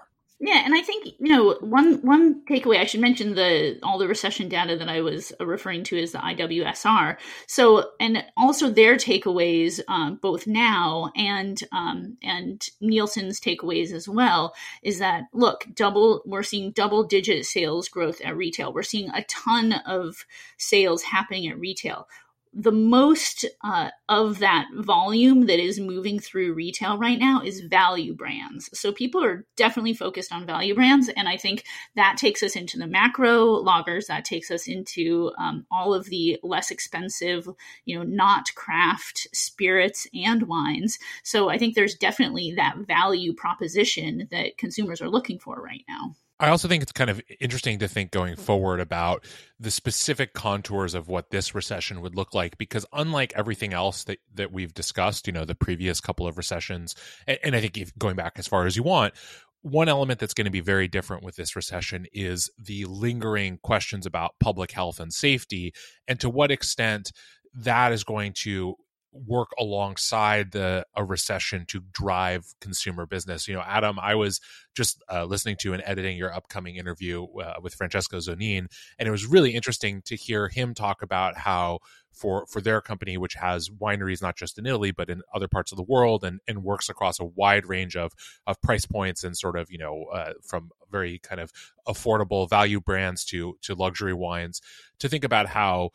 Yeah, 0.46 0.62
and 0.66 0.76
I 0.76 0.82
think 0.82 1.06
you 1.20 1.30
know 1.30 1.58
one 1.62 2.02
one 2.02 2.44
takeaway 2.46 2.78
I 2.78 2.84
should 2.84 3.00
mention 3.00 3.34
the 3.34 3.80
all 3.82 3.98
the 3.98 4.10
recession 4.10 4.50
data 4.50 4.76
that 4.76 4.90
I 4.90 5.00
was 5.00 5.32
referring 5.40 5.86
to 5.86 5.98
is 5.98 6.12
the 6.12 6.18
IWSR. 6.18 7.16
So 7.48 7.92
and 8.02 8.26
also 8.36 8.70
their 8.70 8.98
takeaways 8.98 9.80
um, 9.88 10.20
both 10.22 10.46
now 10.46 11.14
and 11.16 11.58
um, 11.72 12.18
and 12.22 12.62
Nielsen's 12.82 13.40
takeaways 13.40 13.94
as 13.94 14.10
well 14.10 14.54
is 14.82 15.00
that 15.00 15.28
look 15.32 15.66
double 15.74 16.22
we're 16.26 16.44
seeing 16.44 16.72
double 16.72 17.06
digit 17.06 17.46
sales 17.46 17.88
growth 17.88 18.20
at 18.20 18.36
retail. 18.36 18.74
We're 18.74 18.84
seeing 18.84 19.12
a 19.12 19.24
ton 19.24 19.72
of 19.72 20.26
sales 20.58 21.04
happening 21.04 21.48
at 21.48 21.58
retail 21.58 22.10
the 22.54 22.72
most 22.72 23.46
uh, 23.64 23.90
of 24.10 24.40
that 24.40 24.68
volume 24.76 25.48
that 25.48 25.60
is 25.60 25.80
moving 25.80 26.20
through 26.20 26.54
retail 26.54 26.98
right 26.98 27.20
now 27.20 27.42
is 27.44 27.62
value 27.62 28.14
brands. 28.14 28.70
So 28.78 28.92
people 28.92 29.24
are 29.24 29.46
definitely 29.56 29.94
focused 29.94 30.32
on 30.32 30.46
value 30.46 30.76
brands. 30.76 31.10
And 31.10 31.28
I 31.28 31.38
think 31.38 31.64
that 31.96 32.18
takes 32.18 32.44
us 32.44 32.56
into 32.56 32.78
the 32.78 32.88
macro 32.88 33.64
lagers, 33.64 34.08
that 34.08 34.26
takes 34.26 34.52
us 34.52 34.68
into 34.68 35.32
um, 35.40 35.66
all 35.72 35.94
of 35.94 36.06
the 36.06 36.40
less 36.44 36.70
expensive, 36.70 37.48
you 37.86 37.98
know, 37.98 38.04
not 38.04 38.54
craft 38.56 39.28
spirits 39.34 40.08
and 40.14 40.44
wines. 40.44 41.00
So 41.24 41.50
I 41.50 41.58
think 41.58 41.74
there's 41.74 41.96
definitely 41.96 42.54
that 42.56 42.78
value 42.88 43.34
proposition 43.34 44.28
that 44.32 44.58
consumers 44.58 45.02
are 45.02 45.10
looking 45.10 45.40
for 45.40 45.62
right 45.62 45.84
now. 45.88 46.16
I 46.40 46.50
also 46.50 46.68
think 46.68 46.84
it's 46.84 46.92
kind 46.92 47.10
of 47.10 47.22
interesting 47.40 47.80
to 47.80 47.88
think 47.88 48.12
going 48.12 48.36
forward 48.36 48.80
about 48.80 49.26
the 49.60 49.72
specific 49.72 50.34
contours 50.34 50.94
of 50.94 51.08
what 51.08 51.30
this 51.30 51.54
recession 51.56 52.02
would 52.02 52.16
look 52.16 52.34
like 52.34 52.58
because 52.58 52.86
unlike 52.92 53.34
everything 53.36 53.74
else 53.74 54.04
that, 54.06 54.20
that 54.34 54.52
we've 54.52 54.74
discussed, 54.74 55.28
you 55.28 55.34
know, 55.34 55.46
the 55.46 55.56
previous 55.56 56.02
couple 56.02 56.28
of 56.28 56.38
recessions, 56.38 56.96
and, 57.28 57.40
and 57.44 57.56
I 57.56 57.62
think 57.62 57.78
if 57.78 57.98
going 57.98 58.16
back 58.16 58.34
as 58.38 58.48
far 58.48 58.66
as 58.66 58.76
you 58.76 58.84
want, 58.84 59.14
one 59.62 59.88
element 59.88 60.20
that's 60.20 60.34
going 60.34 60.46
to 60.46 60.52
be 60.52 60.60
very 60.60 60.90
different 60.90 61.24
with 61.24 61.38
this 61.38 61.56
recession 61.56 62.06
is 62.12 62.50
the 62.60 62.84
lingering 62.86 63.60
questions 63.64 64.06
about 64.06 64.36
public 64.40 64.72
health 64.72 65.00
and 65.00 65.14
safety 65.14 65.74
and 66.08 66.20
to 66.20 66.30
what 66.30 66.52
extent 66.52 67.14
that 67.56 67.94
is 67.94 68.04
going 68.04 68.34
to 68.34 68.76
work 69.14 69.52
alongside 69.60 70.52
the 70.52 70.86
a 70.96 71.04
recession 71.04 71.66
to 71.68 71.82
drive 71.92 72.46
consumer 72.60 73.06
business. 73.06 73.48
You 73.48 73.56
know, 73.56 73.64
Adam, 73.66 74.00
I 74.00 74.16
was 74.16 74.42
just 74.76 75.02
uh, 75.12 75.26
listening 75.26 75.58
to 75.62 75.74
and 75.74 75.84
editing 75.86 76.18
your 76.18 76.34
upcoming 76.34 76.76
interview 76.76 77.26
uh, 77.38 77.56
with 77.62 77.76
Francesco 77.76 78.18
Zonin, 78.18 78.66
and 78.98 79.08
it 79.08 79.12
was 79.12 79.26
really 79.26 79.52
interesting 79.52 80.02
to 80.06 80.16
hear 80.16 80.48
him 80.48 80.74
talk 80.74 81.02
about 81.02 81.38
how 81.38 81.80
for 82.12 82.46
for 82.48 82.62
their 82.62 82.82
company, 82.82 83.18
which 83.18 83.34
has 83.36 83.70
wineries 83.70 84.22
not 84.22 84.36
just 84.36 84.58
in 84.58 84.66
Italy 84.66 84.92
but 84.92 85.10
in 85.10 85.22
other 85.34 85.48
parts 85.48 85.72
of 85.72 85.78
the 85.78 85.84
world, 85.84 86.24
and 86.24 86.40
and 86.48 86.64
works 86.64 86.90
across 86.90 87.20
a 87.20 87.26
wide 87.26 87.66
range 87.66 87.96
of 87.96 88.14
of 88.48 88.62
price 88.62 88.86
points 88.86 89.24
and 89.24 89.38
sort 89.38 89.58
of 89.58 89.72
you 89.72 89.78
know 89.78 90.06
uh, 90.14 90.34
from 90.44 90.72
very 90.92 91.20
kind 91.20 91.42
of 91.42 91.52
affordable 91.88 92.50
value 92.50 92.80
brands 92.80 93.26
to 93.26 93.58
to 93.62 93.76
luxury 93.76 94.14
wines, 94.14 94.62
to 95.00 95.10
think 95.10 95.24
about 95.24 95.48
how 95.48 95.90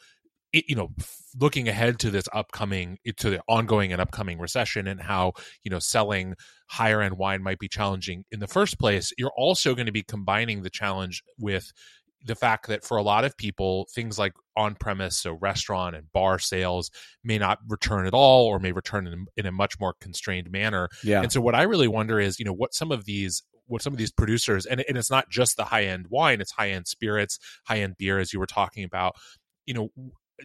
you 0.53 0.75
know 0.75 0.91
looking 1.39 1.69
ahead 1.69 1.99
to 1.99 2.11
this 2.11 2.25
upcoming 2.33 2.99
to 3.17 3.31
the 3.31 3.41
ongoing 3.49 3.93
and 3.93 4.01
upcoming 4.01 4.39
recession 4.39 4.87
and 4.87 5.01
how 5.01 5.33
you 5.63 5.71
know 5.71 5.79
selling 5.79 6.35
higher 6.69 7.01
end 7.01 7.19
wine 7.19 7.43
might 7.43 7.59
be 7.59 7.69
challenging 7.69 8.25
in 8.31 8.41
the 8.41 8.47
first 8.47 8.79
place 8.79 9.13
you're 9.19 9.33
also 9.37 9.75
going 9.75 9.87
to 9.87 9.93
be 9.93 10.03
combining 10.03 10.63
the 10.63 10.71
challenge 10.71 11.23
with 11.39 11.73
the 12.25 12.35
fact 12.35 12.67
that 12.67 12.85
for 12.85 12.97
a 12.97 13.03
lot 13.03 13.25
of 13.25 13.37
people 13.37 13.87
things 13.95 14.19
like 14.19 14.33
on 14.57 14.75
premise 14.75 15.19
so 15.19 15.33
restaurant 15.35 15.95
and 15.95 16.11
bar 16.13 16.39
sales 16.39 16.91
may 17.23 17.39
not 17.39 17.59
return 17.69 18.07
at 18.07 18.15
all 18.15 18.47
or 18.47 18.59
may 18.59 18.73
return 18.73 19.07
in, 19.07 19.27
in 19.37 19.47
a 19.47 19.53
much 19.53 19.79
more 19.79 19.95
constrained 20.01 20.51
manner. 20.51 20.89
Yeah. 21.05 21.23
And 21.23 21.31
so 21.31 21.41
what 21.41 21.55
i 21.55 21.63
really 21.63 21.89
wonder 21.89 22.19
is 22.19 22.39
you 22.39 22.45
know 22.45 22.53
what 22.53 22.75
some 22.75 22.91
of 22.91 23.05
these 23.05 23.43
what 23.67 23.83
some 23.83 23.93
of 23.93 23.99
these 23.99 24.11
producers 24.11 24.67
and, 24.67 24.83
and 24.89 24.97
it's 24.97 25.11
not 25.11 25.29
just 25.31 25.57
the 25.57 25.65
high 25.65 25.85
end 25.85 26.07
wine 26.09 26.41
it's 26.41 26.53
high 26.53 26.71
end 26.71 26.89
spirits 26.89 27.39
high 27.67 27.81
end 27.81 27.97
beer 27.99 28.19
as 28.19 28.33
you 28.33 28.39
were 28.39 28.47
talking 28.47 28.83
about 28.83 29.15
you 29.67 29.75
know 29.75 29.91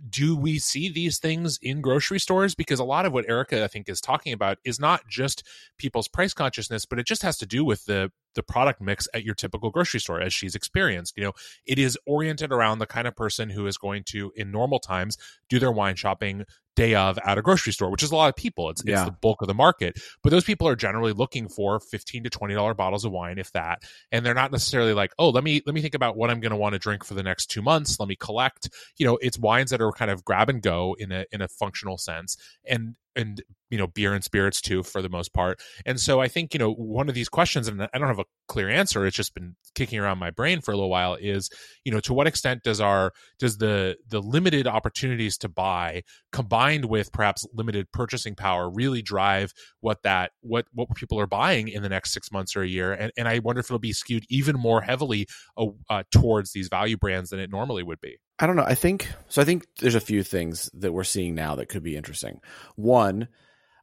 do 0.09 0.35
we 0.35 0.59
see 0.59 0.89
these 0.89 1.19
things 1.19 1.59
in 1.61 1.81
grocery 1.81 2.19
stores? 2.19 2.55
Because 2.55 2.79
a 2.79 2.83
lot 2.83 3.05
of 3.05 3.13
what 3.13 3.29
Erica, 3.29 3.63
I 3.63 3.67
think, 3.67 3.89
is 3.89 4.01
talking 4.01 4.33
about 4.33 4.57
is 4.63 4.79
not 4.79 5.07
just 5.07 5.43
people's 5.77 6.07
price 6.07 6.33
consciousness, 6.33 6.85
but 6.85 6.99
it 6.99 7.05
just 7.05 7.21
has 7.23 7.37
to 7.37 7.45
do 7.45 7.63
with 7.63 7.85
the 7.85 8.11
the 8.35 8.43
product 8.43 8.81
mix 8.81 9.07
at 9.13 9.23
your 9.23 9.35
typical 9.35 9.69
grocery 9.69 9.99
store 9.99 10.21
as 10.21 10.33
she's 10.33 10.55
experienced. 10.55 11.17
You 11.17 11.25
know, 11.25 11.33
it 11.65 11.79
is 11.79 11.97
oriented 12.05 12.51
around 12.51 12.79
the 12.79 12.85
kind 12.85 13.07
of 13.07 13.15
person 13.15 13.49
who 13.49 13.67
is 13.67 13.77
going 13.77 14.03
to, 14.07 14.31
in 14.35 14.51
normal 14.51 14.79
times, 14.79 15.17
do 15.49 15.59
their 15.59 15.71
wine 15.71 15.95
shopping 15.95 16.45
day 16.75 16.95
of 16.95 17.19
at 17.23 17.37
a 17.37 17.41
grocery 17.41 17.71
store, 17.71 17.89
which 17.89 18.03
is 18.03 18.11
a 18.11 18.15
lot 18.15 18.29
of 18.29 18.35
people. 18.35 18.69
It's, 18.69 18.83
yeah. 18.85 19.01
it's 19.01 19.05
the 19.05 19.15
bulk 19.21 19.41
of 19.41 19.47
the 19.47 19.53
market. 19.53 19.99
But 20.23 20.31
those 20.31 20.43
people 20.43 20.67
are 20.67 20.75
generally 20.75 21.13
looking 21.13 21.47
for 21.47 21.79
15 21.79 22.23
to 22.23 22.29
$20 22.29 22.75
bottles 22.75 23.05
of 23.05 23.11
wine, 23.11 23.37
if 23.37 23.51
that. 23.51 23.83
And 24.11 24.25
they're 24.25 24.33
not 24.33 24.51
necessarily 24.51 24.93
like, 24.93 25.13
oh, 25.19 25.29
let 25.29 25.43
me 25.43 25.61
let 25.65 25.75
me 25.75 25.81
think 25.81 25.95
about 25.95 26.17
what 26.17 26.29
I'm 26.29 26.39
gonna 26.39 26.57
want 26.57 26.73
to 26.73 26.79
drink 26.79 27.03
for 27.03 27.13
the 27.13 27.23
next 27.23 27.47
two 27.47 27.61
months. 27.61 27.99
Let 27.99 28.09
me 28.09 28.15
collect. 28.15 28.69
You 28.97 29.05
know, 29.05 29.17
it's 29.21 29.37
wines 29.37 29.71
that 29.71 29.81
are 29.81 29.91
kind 29.91 30.11
of 30.11 30.25
grab 30.25 30.49
and 30.49 30.61
go 30.61 30.95
in 30.97 31.11
a 31.11 31.25
in 31.31 31.41
a 31.41 31.47
functional 31.47 31.97
sense. 31.97 32.37
And 32.65 32.95
and 33.15 33.41
you 33.73 33.79
know 33.79 33.87
beer 33.87 34.13
and 34.13 34.23
spirits 34.23 34.61
too 34.61 34.83
for 34.83 35.01
the 35.01 35.09
most 35.09 35.33
part 35.33 35.59
and 35.83 35.99
so 35.99 36.21
i 36.21 36.27
think 36.27 36.53
you 36.53 36.59
know 36.59 36.71
one 36.71 37.09
of 37.09 37.15
these 37.15 37.27
questions 37.27 37.67
and 37.67 37.81
i 37.81 37.97
don't 37.97 38.07
have 38.07 38.19
a 38.19 38.25
clear 38.47 38.69
answer 38.69 39.03
it's 39.03 39.17
just 39.17 39.33
been 39.33 39.55
kicking 39.73 39.97
around 39.97 40.19
my 40.19 40.29
brain 40.29 40.61
for 40.61 40.71
a 40.71 40.75
little 40.75 40.91
while 40.91 41.15
is 41.19 41.49
you 41.83 41.91
know 41.91 41.99
to 41.99 42.13
what 42.13 42.27
extent 42.27 42.61
does 42.61 42.79
our 42.79 43.11
does 43.39 43.57
the 43.57 43.97
the 44.07 44.21
limited 44.21 44.67
opportunities 44.67 45.39
to 45.39 45.49
buy 45.49 46.03
combined 46.31 46.85
with 46.85 47.11
perhaps 47.11 47.47
limited 47.51 47.91
purchasing 47.91 48.35
power 48.35 48.69
really 48.69 49.01
drive 49.01 49.51
what 49.79 50.03
that 50.03 50.33
what 50.41 50.67
what 50.73 50.87
people 50.95 51.19
are 51.19 51.25
buying 51.25 51.67
in 51.67 51.81
the 51.81 51.89
next 51.89 52.13
six 52.13 52.31
months 52.31 52.55
or 52.55 52.61
a 52.61 52.67
year 52.67 52.93
and, 52.93 53.11
and 53.17 53.27
i 53.27 53.39
wonder 53.39 53.59
if 53.59 53.65
it'll 53.65 53.79
be 53.79 53.91
skewed 53.91 54.23
even 54.29 54.55
more 54.55 54.81
heavily 54.81 55.25
uh, 55.57 55.65
uh, 55.89 56.03
towards 56.11 56.51
these 56.51 56.67
value 56.67 56.95
brands 56.95 57.31
than 57.31 57.39
it 57.39 57.49
normally 57.49 57.81
would 57.81 57.99
be 58.01 58.17
I 58.39 58.47
don't 58.47 58.55
know. 58.55 58.65
I 58.65 58.75
think 58.75 59.07
so. 59.29 59.41
I 59.41 59.45
think 59.45 59.67
there's 59.79 59.95
a 59.95 60.01
few 60.01 60.23
things 60.23 60.69
that 60.73 60.91
we're 60.91 61.03
seeing 61.03 61.35
now 61.35 61.55
that 61.55 61.69
could 61.69 61.83
be 61.83 61.95
interesting. 61.95 62.41
One, 62.75 63.27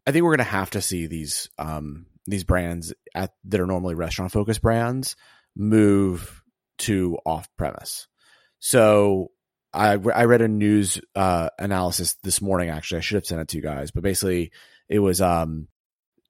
I 0.06 0.12
think 0.12 0.24
we're 0.24 0.36
going 0.36 0.46
to 0.46 0.52
have 0.52 0.70
to 0.70 0.80
see 0.80 1.06
these 1.06 1.48
um, 1.58 2.06
these 2.26 2.44
brands 2.44 2.92
at, 3.14 3.32
that 3.44 3.60
are 3.60 3.66
normally 3.66 3.94
restaurant 3.94 4.32
focused 4.32 4.62
brands 4.62 5.16
move 5.56 6.42
to 6.78 7.18
off 7.26 7.48
premise. 7.56 8.08
So 8.58 9.30
I 9.72 9.92
I 9.92 10.24
read 10.24 10.42
a 10.42 10.48
news 10.48 11.00
uh, 11.14 11.50
analysis 11.58 12.16
this 12.22 12.40
morning. 12.40 12.70
Actually, 12.70 12.98
I 12.98 13.00
should 13.02 13.16
have 13.16 13.26
sent 13.26 13.40
it 13.40 13.48
to 13.48 13.56
you 13.56 13.62
guys, 13.62 13.90
but 13.90 14.02
basically, 14.02 14.52
it 14.88 14.98
was 14.98 15.20
um, 15.20 15.68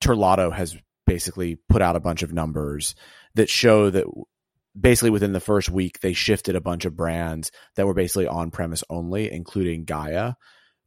Terlato 0.02 0.52
has 0.52 0.76
basically 1.06 1.58
put 1.68 1.82
out 1.82 1.96
a 1.96 2.00
bunch 2.00 2.22
of 2.22 2.32
numbers 2.32 2.94
that 3.34 3.48
show 3.48 3.90
that 3.90 4.06
basically 4.78 5.10
within 5.10 5.32
the 5.32 5.40
first 5.40 5.68
week 5.68 6.00
they 6.00 6.12
shifted 6.12 6.54
a 6.54 6.60
bunch 6.60 6.84
of 6.84 6.96
brands 6.96 7.50
that 7.74 7.86
were 7.86 7.94
basically 7.94 8.28
on 8.28 8.52
premise 8.52 8.84
only 8.88 9.32
including 9.32 9.84
Gaja 9.84 10.36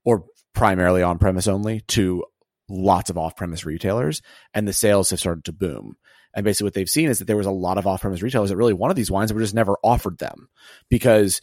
or 0.06 0.24
primarily 0.54 1.04
on 1.04 1.20
premise 1.20 1.48
only 1.48 1.82
to 1.90 2.24
lots 2.70 3.10
of 3.10 3.18
off 3.18 3.36
premise 3.36 3.66
retailers 3.66 4.22
and 4.54 4.68
the 4.68 4.74
sales 4.74 5.10
have 5.10 5.20
started 5.20 5.44
to 5.44 5.52
boom 5.52 5.96
and 6.34 6.44
basically 6.44 6.66
what 6.66 6.74
they've 6.74 6.90
seen 6.90 7.10
is 7.10 7.20
that 7.20 7.26
there 7.26 7.38
was 7.38 7.46
a 7.46 7.52
lot 7.52 7.78
of 7.78 7.86
off 7.86 8.02
premise 8.02 8.22
retailers 8.22 8.50
that 8.50 8.58
really 8.58 8.74
wanted 8.74 8.96
these 8.96 9.12
wines 9.12 9.30
that 9.30 9.36
were 9.36 9.42
just 9.42 9.54
never 9.54 9.78
offered 9.84 10.18
them 10.18 10.50
because 10.90 11.42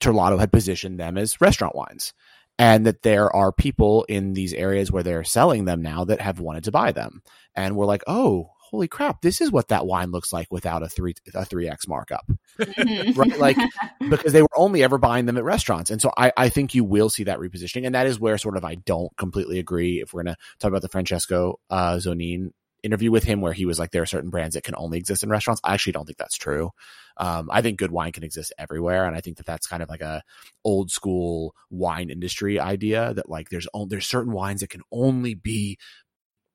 Terlato 0.00 0.38
had 0.38 0.52
positioned 0.52 0.98
them 0.98 1.18
as 1.18 1.40
restaurant 1.40 1.74
wines 1.74 2.12
and 2.58 2.86
that 2.86 3.02
there 3.02 3.34
are 3.34 3.52
people 3.52 4.04
in 4.08 4.32
these 4.32 4.54
areas 4.54 4.90
where 4.90 5.02
they're 5.02 5.24
selling 5.24 5.64
them 5.64 5.82
now 5.82 6.04
that 6.04 6.20
have 6.20 6.40
wanted 6.40 6.64
to 6.64 6.72
buy 6.72 6.92
them. 6.92 7.22
And 7.54 7.76
we're 7.76 7.86
like, 7.86 8.02
oh, 8.06 8.50
holy 8.70 8.88
crap, 8.88 9.22
this 9.22 9.40
is 9.40 9.50
what 9.50 9.68
that 9.68 9.86
wine 9.86 10.10
looks 10.10 10.32
like 10.32 10.48
without 10.50 10.82
a 10.82 10.88
three 10.88 11.14
a 11.34 11.44
three 11.44 11.68
X 11.68 11.86
markup. 11.88 12.26
Mhm. 12.58 13.16
right? 13.16 13.38
Like 13.38 13.56
because 14.10 14.32
they 14.32 14.42
were 14.42 14.48
only 14.56 14.82
ever 14.82 14.98
buying 14.98 15.26
them 15.26 15.36
at 15.36 15.44
restaurants. 15.44 15.90
And 15.90 16.00
so 16.00 16.12
I, 16.16 16.32
I 16.36 16.48
think 16.48 16.74
you 16.74 16.84
will 16.84 17.08
see 17.08 17.24
that 17.24 17.38
repositioning. 17.38 17.86
And 17.86 17.94
that 17.94 18.06
is 18.06 18.20
where 18.20 18.38
sort 18.38 18.56
of 18.56 18.64
I 18.64 18.74
don't 18.74 19.16
completely 19.16 19.58
agree 19.58 20.00
if 20.00 20.12
we're 20.12 20.24
gonna 20.24 20.36
talk 20.58 20.68
about 20.68 20.82
the 20.82 20.88
Francesco 20.88 21.58
uh 21.70 21.96
Zonin 21.96 22.50
interview 22.82 23.10
with 23.10 23.24
him 23.24 23.40
where 23.40 23.52
he 23.52 23.66
was 23.66 23.78
like 23.78 23.90
there 23.90 24.02
are 24.02 24.06
certain 24.06 24.30
brands 24.30 24.54
that 24.54 24.64
can 24.64 24.74
only 24.76 24.98
exist 24.98 25.22
in 25.22 25.28
restaurants. 25.28 25.60
I 25.64 25.74
actually 25.74 25.92
don't 25.92 26.06
think 26.06 26.18
that's 26.18 26.36
true. 26.36 26.70
Um, 27.16 27.48
I 27.50 27.60
think 27.62 27.78
good 27.78 27.90
wine 27.90 28.12
can 28.12 28.22
exist 28.24 28.52
everywhere, 28.58 29.06
and 29.06 29.16
I 29.16 29.20
think 29.20 29.38
that 29.38 29.46
that's 29.46 29.66
kind 29.66 29.82
of 29.82 29.88
like 29.88 30.02
a 30.02 30.22
old 30.64 30.90
school 30.90 31.54
wine 31.70 32.10
industry 32.10 32.60
idea 32.60 33.12
that 33.14 33.28
like 33.28 33.48
there's 33.50 33.66
only 33.74 33.88
there's 33.90 34.06
certain 34.06 34.32
wines 34.32 34.60
that 34.60 34.70
can 34.70 34.82
only 34.92 35.34
be 35.34 35.78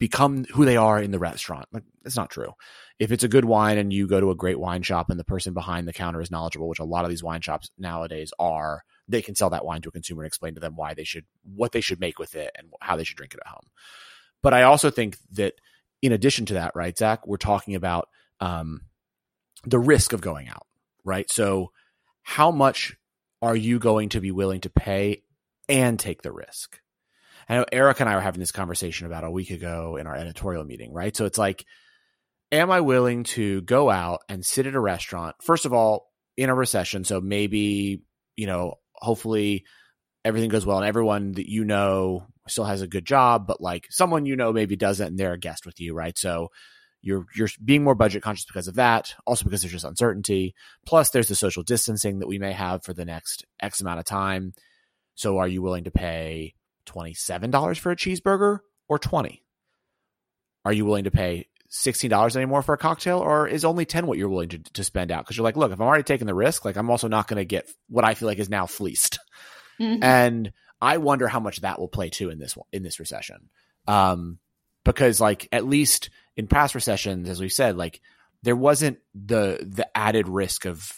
become 0.02 0.46
who 0.46 0.66
they 0.66 0.78
are 0.78 1.00
in 1.00 1.12
the 1.12 1.20
restaurant. 1.20 1.68
Like 1.72 1.84
that's 2.02 2.18
not 2.18 2.32
true. 2.32 2.54
If 2.98 3.12
it's 3.12 3.24
a 3.24 3.28
good 3.28 3.46
wine 3.46 3.78
and 3.78 3.94
you 3.94 4.08
go 4.08 4.20
to 4.20 4.32
a 4.32 4.36
great 4.36 4.60
wine 4.60 4.82
shop 4.82 5.12
and 5.12 5.20
the 5.20 5.24
person 5.24 5.54
behind 5.54 5.88
the 5.88 5.94
counter 5.94 6.20
is 6.20 6.32
knowledgeable, 6.32 6.68
which 6.68 6.80
a 6.80 6.84
lot 6.84 7.06
of 7.06 7.12
these 7.12 7.24
wine 7.24 7.42
shops 7.42 7.70
nowadays 7.78 8.34
are, 8.40 8.82
they 9.08 9.22
can 9.22 9.36
sell 9.36 9.52
that 9.52 9.64
wine 9.64 9.84
to 9.84 9.90
a 9.90 9.92
consumer 9.92 10.24
and 10.24 10.28
explain 10.28 10.56
to 10.56 10.60
them 10.60 10.76
why 10.76 10.96
they 10.96 11.04
should 11.04 11.26
what 11.44 11.72
they 11.72 11.82
should 11.82 12.00
make 12.00 12.18
with 12.18 12.34
it 12.34 12.50
and 12.58 12.70
how 12.82 12.96
they 12.96 13.04
should 13.04 13.16
drink 13.16 13.36
it 13.36 13.42
at 13.46 13.52
home. 13.52 13.70
But 14.42 14.56
I 14.56 14.64
also 14.64 14.90
think 14.90 15.18
that 15.34 15.54
in 16.02 16.14
addition 16.14 16.48
to 16.48 16.56
that, 16.56 16.72
right, 16.74 16.98
Zach, 16.98 17.28
we're 17.28 17.38
talking 17.38 17.76
about 17.76 18.10
um, 18.40 18.82
the 19.66 19.78
risk 19.78 20.14
of 20.14 20.22
going 20.22 20.50
out, 20.50 20.66
right? 21.04 21.30
So, 21.30 21.74
how 22.24 22.50
much 22.50 22.98
are 23.44 23.56
you 23.56 23.78
going 23.78 24.10
to 24.10 24.20
be 24.20 24.32
willing 24.32 24.62
to 24.62 24.70
pay 24.72 25.22
and 25.70 26.00
take 26.00 26.24
the 26.24 26.32
risk? 26.32 26.80
I 27.52 27.58
know 27.58 27.66
Eric 27.70 28.00
and 28.00 28.10
I 28.10 28.16
were 28.16 28.22
having 28.22 28.40
this 28.40 28.54
conversation 28.54 29.08
about 29.08 29.26
a 29.26 29.30
week 29.30 29.50
ago 29.50 29.98
in 29.98 30.08
our 30.08 30.16
editorial 30.16 30.64
meeting, 30.64 30.94
right? 30.94 31.14
So 31.14 31.26
it's 31.26 31.38
like, 31.38 31.66
am 32.50 32.72
I 32.72 32.80
willing 32.80 33.26
to 33.26 33.60
go 33.64 33.90
out 33.90 34.22
and 34.30 34.46
sit 34.46 34.68
at 34.68 34.74
a 34.74 34.80
restaurant? 34.80 35.36
First 35.44 35.66
of 35.66 35.74
all, 35.74 36.08
in 36.38 36.50
a 36.50 36.56
recession, 36.56 37.04
so 37.04 37.20
maybe 37.20 38.04
you 38.38 38.48
know, 38.48 38.76
hopefully 38.94 39.66
everything 40.24 40.50
goes 40.50 40.66
well 40.66 40.78
and 40.78 40.88
everyone 40.88 41.34
that 41.34 41.50
you 41.50 41.66
know 41.66 42.26
still 42.48 42.64
has 42.64 42.82
a 42.82 42.88
good 42.88 43.06
job, 43.06 43.48
but 43.48 43.60
like 43.60 43.86
someone 43.90 44.26
you 44.26 44.38
know 44.38 44.54
maybe 44.54 44.78
doesn't 44.78 45.08
and 45.08 45.20
they're 45.20 45.34
a 45.34 45.38
guest 45.38 45.66
with 45.66 45.78
you, 45.82 45.94
right? 45.94 46.18
So 46.18 46.52
you're 47.02 47.26
you're 47.36 47.50
being 47.66 47.84
more 47.84 47.96
budget 47.96 48.24
conscious 48.24 48.46
because 48.46 48.70
of 48.70 48.76
that, 48.76 49.14
also 49.28 49.44
because 49.44 49.62
there's 49.62 49.74
just 49.74 49.84
uncertainty. 49.84 50.56
Plus 50.86 51.10
there's 51.10 51.28
the 51.28 51.36
social 51.36 51.64
distancing 51.64 52.20
that 52.20 52.28
we 52.28 52.40
may 52.40 52.54
have 52.54 52.86
for 52.86 52.94
the 52.94 53.04
next 53.04 53.46
X 53.62 53.82
amount 53.82 54.00
of 54.00 54.06
time. 54.06 54.54
So 55.16 55.38
are 55.40 55.50
you 55.50 55.62
willing 55.62 55.84
to 55.84 55.92
pay 55.92 56.56
$27 56.86 57.78
for 57.78 57.92
a 57.92 57.96
cheeseburger 57.96 58.60
or 58.88 59.00
20? 59.00 59.44
Are 60.66 60.74
you 60.74 60.86
willing 60.86 61.06
to 61.06 61.12
pay 61.12 61.48
$16 61.72 62.36
anymore 62.36 62.62
for 62.62 62.74
a 62.74 62.78
cocktail 62.78 63.20
or 63.20 63.48
is 63.48 63.66
only 63.66 63.86
10 63.86 64.06
what 64.06 64.18
you're 64.18 64.30
willing 64.30 64.50
to, 64.50 64.60
to 64.60 64.84
spend 64.84 65.12
out? 65.12 65.26
Cause 65.26 65.38
you're 65.38 65.44
like, 65.44 65.58
look, 65.58 65.72
if 65.72 65.80
I'm 65.80 65.88
already 65.88 66.04
taking 66.04 66.28
the 66.28 66.36
risk, 66.36 66.66
like 66.66 66.76
I'm 66.76 66.90
also 66.90 67.08
not 67.08 67.28
going 67.28 67.38
to 67.38 67.46
get 67.46 67.70
what 67.88 68.06
I 68.06 68.14
feel 68.14 68.28
like 68.28 68.40
is 68.40 68.50
now 68.50 68.66
fleeced. 68.66 69.20
Mhm. 69.80 70.04
And 70.04 70.52
I 70.82 70.98
wonder 70.98 71.28
how 71.28 71.40
much 71.40 71.62
that 71.62 71.80
will 71.80 71.88
play 71.88 72.10
too 72.10 72.30
in 72.30 72.40
this 72.40 72.56
one, 72.56 72.68
in 72.72 72.84
this 72.84 73.00
recession. 73.00 73.50
Um, 73.88 74.40
because 74.84 75.22
like 75.22 75.48
at 75.52 75.66
least 75.66 76.10
in 76.36 76.48
past 76.48 76.76
recessions, 76.76 77.30
as 77.30 77.40
we 77.40 77.50
said, 77.50 77.78
like 77.78 78.02
there 78.44 78.56
wasn't 78.56 79.00
the 79.14 79.60
the 79.62 79.96
added 79.96 80.28
risk 80.28 80.66
of 80.66 80.92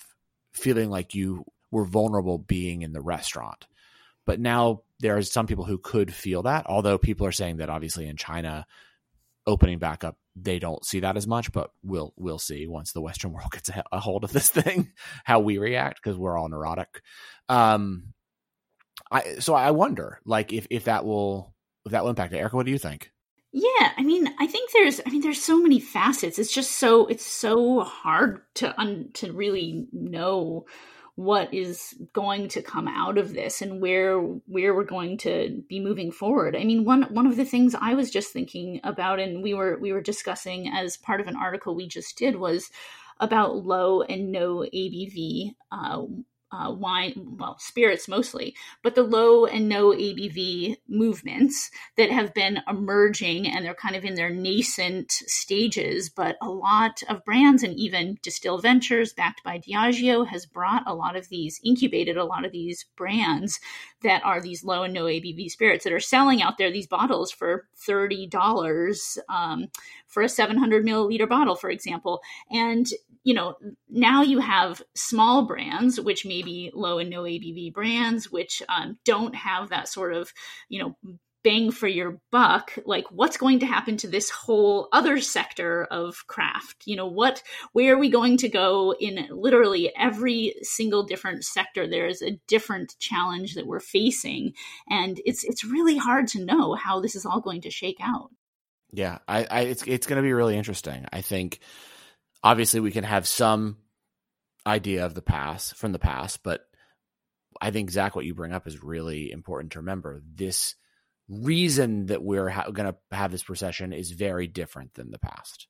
feeling 0.54 0.89
like 0.89 1.13
you 1.15 1.46
were 1.72 1.86
vulnerable 1.86 2.38
being 2.38 2.82
in 2.82 2.93
the 2.93 3.02
restaurant. 3.02 3.65
But 4.26 4.39
now 4.39 4.84
there 5.04 5.18
are 5.18 5.22
some 5.22 5.48
people 5.48 5.66
who 5.66 5.78
could 5.78 6.13
feel 6.13 6.44
that, 6.44 6.66
although 6.66 6.98
people 6.98 7.28
are 7.28 7.32
saying 7.34 7.58
that 7.58 7.70
obviously 7.70 8.08
in 8.08 8.16
China 8.16 8.66
opening 9.46 9.78
back 9.78 10.06
up, 10.06 10.16
they 10.34 10.60
don't 10.60 10.86
see 10.86 11.02
that 11.02 11.18
as 11.18 11.28
much, 11.28 11.52
but 11.52 11.72
we'll 11.84 12.13
we'll 12.16 12.39
see 12.39 12.68
once 12.68 12.94
the 12.94 13.02
Western 13.02 13.34
world 13.34 13.52
gets 13.52 13.70
a, 13.92 14.00
hold 14.00 14.24
of 14.24 14.32
this 14.32 14.48
thing, 14.62 14.94
how 15.26 15.42
we 15.42 15.58
react 15.58 16.00
because 16.02 16.18
we're 16.18 16.38
all 16.38 16.48
neurotic. 16.48 17.02
Um, 17.50 18.13
I 19.12 19.39
so 19.39 19.54
I 19.54 19.72
wonder, 19.72 20.22
like, 20.26 20.54
if 20.54 20.68
if 20.70 20.86
that 20.86 21.04
will 21.04 21.54
if 21.86 21.92
that 21.92 22.04
will 22.04 22.10
impact 22.10 22.34
it. 22.34 22.38
Erica, 22.38 22.56
what 22.56 22.66
do 22.66 22.72
you 22.72 22.80
think? 22.80 23.12
Yeah, 23.52 23.92
I 23.98 24.04
mean, 24.04 24.34
I 24.39 24.48
think 24.48 24.72
there's, 24.72 25.00
I 25.06 25.12
mean, 25.12 25.22
there's 25.22 25.44
so 25.44 25.62
many 25.62 25.80
facets. 25.80 26.39
It's 26.39 26.52
just 26.52 26.72
so, 26.72 27.06
it's 27.06 27.24
so 27.24 27.82
hard 27.82 28.42
to 28.56 28.80
un, 28.82 29.10
to 29.13 29.32
really 29.32 29.86
know 29.92 30.66
what 31.15 31.54
is 31.54 31.93
going 32.12 32.47
to 32.47 32.62
come 32.62 32.88
out 32.88 33.17
of 33.17 33.34
this 33.34 33.62
and 33.62 33.80
where 33.82 34.19
where 34.19 34.73
we're 34.73 34.84
going 34.84 35.17
to 35.19 35.63
be 35.69 35.80
moving 35.80 36.12
forward. 36.12 36.56
I 36.56 36.63
mean, 36.63 36.86
one 36.86 37.04
one 37.13 37.28
of 37.28 37.36
the 37.36 37.45
things 37.45 37.76
I 37.80 37.93
was 37.93 38.10
just 38.10 38.34
thinking 38.34 38.80
about, 38.84 39.19
and 39.19 39.43
we 39.43 39.54
were 39.54 39.78
we 39.80 39.93
were 39.93 40.02
discussing 40.02 40.67
as 40.67 40.97
part 40.97 41.21
of 41.21 41.28
an 41.28 41.36
article 41.36 41.76
we 41.76 41.88
just 41.88 42.17
did 42.17 42.38
was 42.38 42.69
about 43.19 43.63
low 43.63 44.02
and 44.02 44.32
no 44.32 44.65
ABV 44.73 45.54
uh, 45.71 46.02
uh, 46.54 46.72
wine, 46.72 47.13
well, 47.39 47.58
spirits 47.58 48.08
mostly, 48.08 48.56
but 48.84 48.94
the 48.94 49.04
low 49.04 49.46
and 49.46 49.68
no 49.68 49.89
ABV 49.89 50.78
movements 50.88 51.72
that 51.98 52.12
have 52.12 52.34
been 52.34 52.60
emerging 52.68 53.48
and 53.48 53.66
they're 53.66 53.74
kind 53.74 53.96
of 53.96 54.06
in 54.06 54.13
their 54.13 54.30
nascent 54.30 55.12
stages. 55.12 56.10
But 56.10 56.38
a 56.42 56.50
lot 56.50 57.02
of 57.10 57.26
brands 57.26 57.63
and 57.63 57.76
even 57.76 58.20
Distill 58.22 58.60
Ventures, 58.60 59.13
backed 59.13 59.44
by 59.44 59.60
Diageo, 59.60 60.28
has 60.28 60.46
brought 60.46 60.84
a 60.86 60.94
lot 60.94 61.16
of 61.16 61.30
these, 61.30 61.60
incubated 61.63 62.18
a 62.18 62.26
lot 62.26 62.46
of 62.46 62.52
these 62.52 62.86
brands 62.96 63.60
that 64.04 64.24
are 64.24 64.42
these 64.42 64.63
low 64.63 64.84
and 64.84 64.94
no 64.94 65.06
ABV 65.06 65.50
spirits 65.50 65.84
that 65.84 65.94
are 65.94 66.00
selling 66.00 66.42
out 66.42 66.58
there 66.58 66.72
these 66.72 66.88
bottles 66.88 67.32
for 67.32 67.68
$30 67.88 69.18
um, 69.30 69.68
for 70.08 70.22
a 70.22 70.30
700 70.30 70.86
milliliter 70.86 71.28
bottle, 71.28 71.56
for 71.56 71.72
example. 71.72 72.22
And 72.52 72.88
you 73.24 73.34
know, 73.34 73.56
now 73.90 74.22
you 74.22 74.40
have 74.40 74.82
small 74.96 75.46
brands, 75.46 76.00
which 76.00 76.26
may 76.26 76.42
be 76.42 76.72
low 76.74 77.00
and 77.00 77.10
no 77.10 77.24
ABV 77.24 77.74
brands, 77.74 78.32
which 78.32 78.62
um, 78.70 78.98
don't 79.06 79.36
have 79.36 79.70
that 79.70 79.88
sort 79.88 80.14
of, 80.14 80.34
you 80.70 80.80
know, 80.80 80.96
bang 81.44 81.72
for 81.72 81.88
your 81.88 82.20
buck 82.32 82.72
like 82.86 83.06
what's 83.12 83.38
going 83.38 83.60
to 83.60 83.66
happen 83.66 83.98
to 83.98 84.08
this 84.08 84.30
whole 84.30 84.88
other 84.92 85.20
sector 85.20 85.84
of 85.86 86.26
craft? 86.28 86.84
You 86.86 86.96
know 86.96 87.08
what 87.08 87.44
where 87.74 87.94
are 87.94 88.00
we 88.00 88.10
going 88.10 88.38
to 88.38 88.50
go 88.50 88.96
in 89.00 89.28
literally 89.30 89.94
every 89.98 90.56
single 90.62 91.04
different 91.04 91.44
sector? 91.44 91.88
There's 91.88 92.22
a 92.22 92.40
different 92.48 92.96
challenge 93.00 93.56
that 93.56 93.68
we're 93.68 93.82
facing 93.82 94.54
and 94.90 95.20
it's 95.26 95.44
it's 95.44 95.66
really 95.66 95.98
hard 95.98 96.28
to 96.30 96.44
know 96.44 96.76
how 96.76 97.02
this 97.02 97.16
is 97.16 97.26
all 97.26 97.42
going 97.42 97.62
to 97.62 97.70
shake 97.70 98.00
out. 98.02 98.30
Yeah, 98.92 99.20
I, 99.28 99.46
I 99.50 99.60
it's 99.62 99.84
it's 99.86 100.08
going 100.08 100.18
to 100.18 100.24
be 100.24 100.34
really 100.34 100.56
interesting. 100.56 101.06
I 101.12 101.22
think 101.22 101.60
obviously 102.44 102.80
we 102.80 102.92
can 102.92 103.04
have 103.04 103.28
some 103.28 103.78
idea 104.66 105.06
of 105.06 105.14
the 105.14 105.22
past 105.22 105.76
from 105.76 105.92
the 105.92 106.00
past, 106.00 106.42
but 106.44 106.62
I 107.62 107.72
think 107.72 107.92
Zach, 107.92 108.16
what 108.16 108.26
you 108.26 108.34
bring 108.34 108.54
up 108.54 108.68
is 108.68 108.84
really 108.84 109.32
important 109.32 109.74
to 109.74 109.80
remember. 109.80 110.22
This 110.36 110.76
reason 111.30 112.08
that 112.08 112.24
we're 112.24 112.50
ha- 112.50 112.70
going 112.72 112.92
to 112.92 112.98
have 113.16 113.32
this 113.32 113.44
procession 113.44 113.94
is 113.94 114.12
very 114.12 114.48
different 114.48 114.94
than 114.94 115.12
the 115.12 115.20
past, 115.20 115.68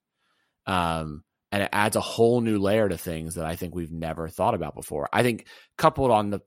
um, 0.65 1.23
and 1.51 1.63
it 1.63 1.69
adds 1.71 1.95
a 1.95 2.01
whole 2.01 2.41
new 2.41 2.57
layer 2.57 2.89
to 2.89 2.97
things 2.97 3.35
that 3.35 3.45
I 3.45 3.55
think 3.55 3.75
we've 3.75 3.91
never 3.91 4.27
thought 4.27 4.55
about 4.55 4.75
before. 4.75 5.07
I 5.13 5.21
think 5.21 5.45
coupled 5.77 6.11
on 6.11 6.31
the 6.31 6.41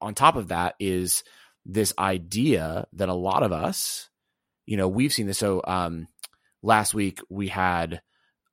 on 0.00 0.14
top 0.14 0.36
of 0.36 0.48
that 0.48 0.74
is 0.80 1.24
this 1.64 1.92
idea 1.98 2.86
that 2.94 3.08
a 3.08 3.14
lot 3.14 3.42
of 3.42 3.52
us, 3.52 4.08
you 4.66 4.76
know, 4.76 4.88
we've 4.88 5.12
seen 5.12 5.26
this. 5.26 5.38
So 5.38 5.62
um, 5.66 6.06
last 6.62 6.94
week 6.94 7.20
we 7.28 7.48
had 7.48 8.00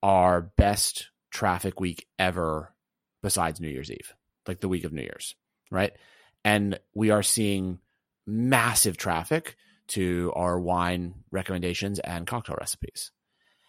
our 0.02 0.42
best 0.42 1.10
traffic 1.34 1.80
week 1.80 2.08
ever 2.18 2.74
besides 3.22 3.60
New 3.60 3.68
Year's 3.68 3.92
Eve, 3.92 4.14
like 4.48 4.62
the 4.62 4.70
week 4.70 4.84
of 4.84 4.94
New 4.94 5.02
Year's, 5.02 5.36
right? 5.72 5.92
And 6.46 6.80
we 6.94 7.10
are 7.10 7.24
seeing 7.24 7.80
massive 8.26 8.96
traffic 8.96 9.58
to 9.88 10.32
our 10.36 10.60
wine 10.60 11.16
recommendations 11.32 12.00
and 12.00 12.28
cocktail 12.28 12.56
recipes. 12.60 13.12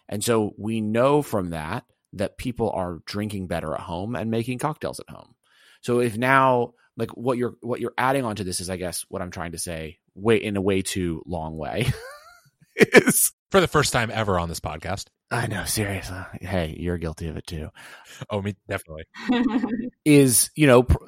And 0.07 0.23
so 0.23 0.53
we 0.57 0.79
know 0.79 1.21
from 1.21 1.49
that 1.49 1.85
that 2.13 2.37
people 2.37 2.69
are 2.69 2.99
drinking 3.05 3.47
better 3.47 3.73
at 3.73 3.81
home 3.81 4.15
and 4.15 4.31
making 4.31 4.59
cocktails 4.59 4.99
at 4.99 5.09
home. 5.09 5.35
So 5.81 5.99
if 5.99 6.17
now 6.17 6.73
like 6.95 7.11
what 7.11 7.37
you're 7.37 7.55
what 7.61 7.81
you're 7.81 7.93
adding 7.97 8.23
onto 8.23 8.43
this 8.43 8.61
is 8.61 8.69
I 8.69 8.77
guess 8.77 9.05
what 9.09 9.21
I'm 9.21 9.31
trying 9.31 9.51
to 9.51 9.57
say 9.57 9.99
way 10.13 10.37
in 10.37 10.55
a 10.55 10.61
way 10.61 10.81
too 10.81 11.23
long 11.25 11.57
way 11.57 11.91
is 12.75 13.31
for 13.51 13.59
the 13.59 13.67
first 13.67 13.91
time 13.91 14.11
ever 14.13 14.39
on 14.39 14.47
this 14.47 14.59
podcast. 14.59 15.05
I 15.31 15.47
know 15.47 15.65
seriously. 15.65 16.17
Hey, 16.39 16.75
you're 16.79 16.97
guilty 16.97 17.27
of 17.27 17.37
it 17.37 17.47
too. 17.47 17.69
Oh, 18.29 18.41
me 18.41 18.55
definitely. 18.69 19.05
is 20.05 20.51
you 20.55 20.67
know 20.67 20.83
pr- 20.83 21.03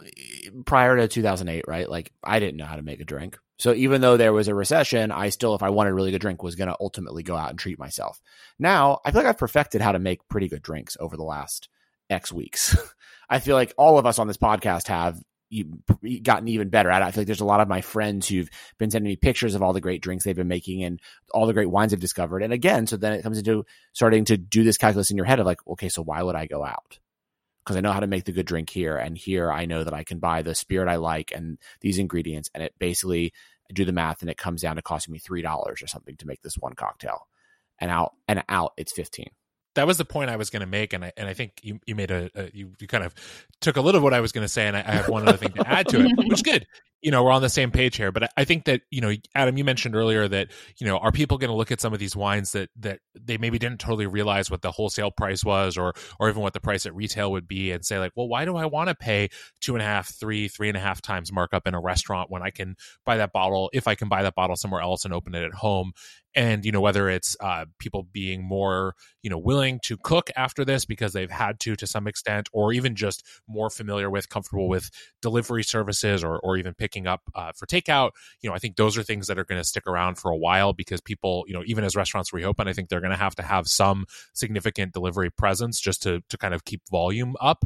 prior 0.66 0.98
to 0.98 1.08
2008 1.08 1.66
right 1.68 1.88
like 1.90 2.12
i 2.24 2.40
didn't 2.40 2.58
know 2.58 2.66
how 2.66 2.76
to 2.76 2.82
make 2.82 3.00
a 3.00 3.06
drink 3.06 3.38
so 3.60 3.74
even 3.74 4.02
though 4.02 4.18
there 4.18 4.34
was 4.34 4.48
a 4.48 4.56
recession 4.56 5.12
i 5.12 5.30
still 5.30 5.54
if 5.54 5.62
i 5.62 5.70
wanted 5.70 5.92
a 5.92 5.94
really 5.94 6.10
good 6.10 6.22
drink 6.22 6.42
was 6.42 6.56
going 6.56 6.68
to 6.68 6.76
ultimately 6.80 7.22
go 7.22 7.36
out 7.36 7.52
and 7.52 7.60
treat 7.60 7.78
myself 7.78 8.20
now 8.58 9.00
i 9.06 9.12
feel 9.12 9.22
like 9.22 9.30
i've 9.30 9.38
perfected 9.38 9.82
how 9.82 9.92
to 9.92 10.00
make 10.00 10.28
pretty 10.30 10.48
good 10.48 10.64
drinks 10.64 10.98
over 11.00 11.16
the 11.16 11.24
last 11.24 11.70
x 12.10 12.34
weeks 12.34 12.76
i 13.30 13.40
feel 13.40 13.56
like 13.56 13.74
all 13.78 14.00
of 14.00 14.08
us 14.08 14.18
on 14.18 14.28
this 14.28 14.38
podcast 14.38 14.88
have 14.88 15.22
gotten 16.24 16.48
even 16.48 16.70
better 16.70 16.90
at 16.90 17.02
it. 17.02 17.06
I 17.06 17.12
feel 17.12 17.22
like 17.22 17.28
there's 17.28 17.42
a 17.42 17.46
lot 17.46 17.62
of 17.62 17.68
my 17.68 17.82
friends 17.82 18.28
who've 18.28 18.50
been 18.78 18.92
sending 18.92 19.10
me 19.10 19.16
pictures 19.16 19.56
of 19.56 19.64
all 19.64 19.74
the 19.74 19.82
great 19.82 20.02
drinks 20.02 20.24
they've 20.24 20.36
been 20.36 20.48
making 20.48 20.84
and 20.84 21.00
all 21.34 21.46
the 21.46 21.54
great 21.54 21.70
wines 21.70 21.92
they've 21.92 22.00
discovered. 22.00 22.44
And 22.44 22.54
again, 22.54 22.88
so 22.88 22.98
then 22.98 23.14
it 23.14 23.24
comes 23.24 23.38
into 23.38 23.66
starting 23.94 24.26
to 24.26 24.38
do 24.38 24.64
this 24.64 24.78
calculus 24.78 25.12
in 25.12 25.18
your 25.18 25.26
head 25.26 25.40
of 25.40 25.46
like, 25.46 25.66
okay, 25.68 25.90
so 25.90 26.02
why 26.02 26.22
would 26.22 26.36
I 26.36 26.48
go 26.48 26.64
out? 26.64 27.00
Because 27.64 27.78
I 27.78 27.82
know 27.82 27.92
how 27.92 28.00
to 28.00 28.08
make 28.08 28.24
the 28.24 28.32
good 28.32 28.46
drink 28.46 28.70
here, 28.70 28.96
and 28.96 29.18
here 29.18 29.52
I 29.52 29.66
know 29.66 29.84
that 29.84 29.94
I 29.94 30.06
can 30.06 30.20
buy 30.20 30.42
the 30.42 30.56
spirit 30.56 30.88
I 30.88 30.96
like 30.96 31.34
and 31.36 31.58
these 31.82 31.98
ingredients, 31.98 32.50
and 32.54 32.64
it 32.64 32.74
basically 32.80 33.34
I 33.70 33.74
do 33.74 33.84
the 33.84 33.92
math, 33.92 34.22
and 34.22 34.30
it 34.30 34.38
comes 34.38 34.62
down 34.62 34.78
to 34.78 34.82
costing 34.82 35.12
me 35.12 35.20
three 35.20 35.42
dollars 35.42 35.82
or 35.82 35.88
something 35.88 36.16
to 36.16 36.28
make 36.28 36.42
this 36.42 36.58
one 36.58 36.76
cocktail, 36.76 37.28
and 37.78 37.92
out 37.92 38.14
and 38.26 38.42
out 38.48 38.72
it's 38.78 38.94
fifteen 38.94 39.32
that 39.78 39.86
was 39.86 39.98
the 39.98 40.06
point 40.06 40.32
I 40.32 40.36
was 40.38 40.50
going 40.50 40.62
to 40.62 40.68
make, 40.68 40.92
and 40.92 41.06
I 41.06 41.14
and 41.16 41.30
I 41.30 41.34
think 41.34 41.60
you 41.62 41.80
you 41.86 41.96
made 41.96 42.10
a, 42.10 42.30
a 42.36 42.50
you 42.52 42.74
you 42.80 42.88
kind 42.88 43.04
of 43.04 43.14
took 43.62 43.78
a 43.78 43.82
little 43.82 44.00
of 44.00 44.04
what 44.04 44.14
I 44.14 44.20
was 44.20 44.32
going 44.32 44.44
to 44.44 44.50
say, 44.50 44.68
and 44.68 44.76
I, 44.76 44.80
I, 44.80 44.92
have 44.92 45.08
one 45.08 45.28
other 45.28 45.38
thing 45.38 45.52
to 45.52 45.68
add 45.68 45.88
to 45.90 46.02
it, 46.02 46.12
which 46.18 46.34
is 46.34 46.42
good. 46.42 46.66
You 47.02 47.12
know, 47.12 47.24
we're 47.24 47.32
on 47.32 47.44
the 47.44 47.50
same 47.50 47.70
page 47.70 47.96
here, 47.96 48.12
but 48.12 48.32
I, 48.36 48.44
think 48.44 48.66
that 48.66 48.82
you 48.90 49.02
know, 49.02 49.14
Adam, 49.36 49.56
you 49.56 49.64
mentioned 49.64 49.96
earlier 49.96 50.28
that 50.28 50.48
you 50.80 50.88
know, 50.88 50.98
are 50.98 51.12
people 51.12 51.38
going 51.38 51.52
to 51.52 51.56
look 51.56 51.72
at 51.72 51.80
some 51.80 51.94
of 51.94 52.00
these 52.00 52.16
wines 52.16 52.54
that 52.54 52.70
that 52.80 53.00
they 53.14 53.38
maybe 53.38 53.60
didn't 53.60 53.80
totally 53.80 54.08
realize 54.08 54.50
what 54.50 54.64
the 54.64 54.72
wholesale 54.72 55.12
price 55.12 55.44
was, 55.44 55.78
or 55.78 55.94
or 56.20 56.30
even 56.30 56.42
what 56.42 56.54
the 56.54 56.60
price 56.60 56.86
at 56.86 56.96
retail 56.96 57.32
would 57.32 57.48
be, 57.48 57.72
and 57.72 57.86
say 57.86 58.00
like, 58.00 58.14
well, 58.16 58.28
why 58.28 58.46
do 58.46 58.56
I 58.56 58.66
want 58.66 58.90
to 58.90 58.96
pay 58.96 59.30
two 59.62 59.76
and 59.76 59.82
a 59.82 59.86
half, 59.86 60.14
three, 60.20 60.48
three 60.48 60.70
and 60.70 60.78
a 60.78 60.82
half 60.82 61.02
times 61.02 61.32
markup 61.32 61.68
in 61.68 61.76
a 61.76 61.80
restaurant 61.80 62.32
when 62.32 62.42
I 62.42 62.50
can 62.50 62.76
buy 63.06 63.18
that 63.18 63.32
bottle 63.32 63.70
if 63.74 63.88
I 63.88 63.94
can 63.94 64.10
buy 64.10 64.24
that 64.24 64.36
bottle 64.36 64.56
somewhere 64.56 64.82
else 64.82 65.06
and 65.06 65.14
open 65.14 65.36
it 65.36 65.44
at 65.44 65.54
home? 65.54 65.94
and 66.38 66.64
you 66.66 66.72
know 66.72 66.80
whether 66.80 67.10
it's 67.10 67.36
uh, 67.42 67.66
people 67.80 68.08
being 68.14 68.48
more 68.48 68.94
you 69.24 69.30
know 69.30 69.38
willing 69.38 69.80
to 69.84 69.98
cook 69.98 70.30
after 70.38 70.64
this 70.64 70.86
because 70.86 71.12
they've 71.12 71.32
had 71.32 71.60
to 71.60 71.76
to 71.76 71.88
some 71.88 72.08
extent 72.08 72.48
or 72.54 72.72
even 72.72 72.96
just 72.96 73.26
more 73.48 73.70
familiar 73.70 74.10
with 74.10 74.30
comfortable 74.30 74.70
with 74.70 74.90
delivery 75.22 75.64
services 75.64 76.24
or, 76.24 76.40
or 76.40 76.56
even 76.56 76.74
picking 76.88 77.06
up 77.06 77.22
uh, 77.36 77.52
for 77.54 77.66
takeout. 77.66 78.12
You 78.42 78.50
know 78.50 78.56
i 78.56 78.60
think 78.60 78.78
those 78.78 78.98
are 78.98 79.04
things 79.04 79.28
that 79.28 79.38
are 79.38 79.44
going 79.44 79.60
to 79.60 79.68
stick 79.68 79.86
around 79.88 80.16
for 80.18 80.32
a 80.32 80.38
while 80.38 80.72
because 80.74 81.02
people 81.02 81.44
you 81.48 81.54
know 81.54 81.64
even 81.66 81.84
as 81.84 81.96
restaurants 81.96 82.32
reopen 82.32 82.68
i 82.68 82.74
think 82.74 82.88
they're 82.88 83.02
going 83.02 83.12
to 83.12 83.18
have 83.18 83.36
to 83.36 83.44
have 83.44 83.68
some 83.68 84.06
significant 84.34 84.94
delivery 84.94 85.30
presence 85.30 85.80
just 85.82 86.02
to 86.04 86.22
to 86.30 86.38
kind 86.38 86.54
of 86.54 86.64
keep 86.64 86.82
volume 86.90 87.36
up 87.42 87.66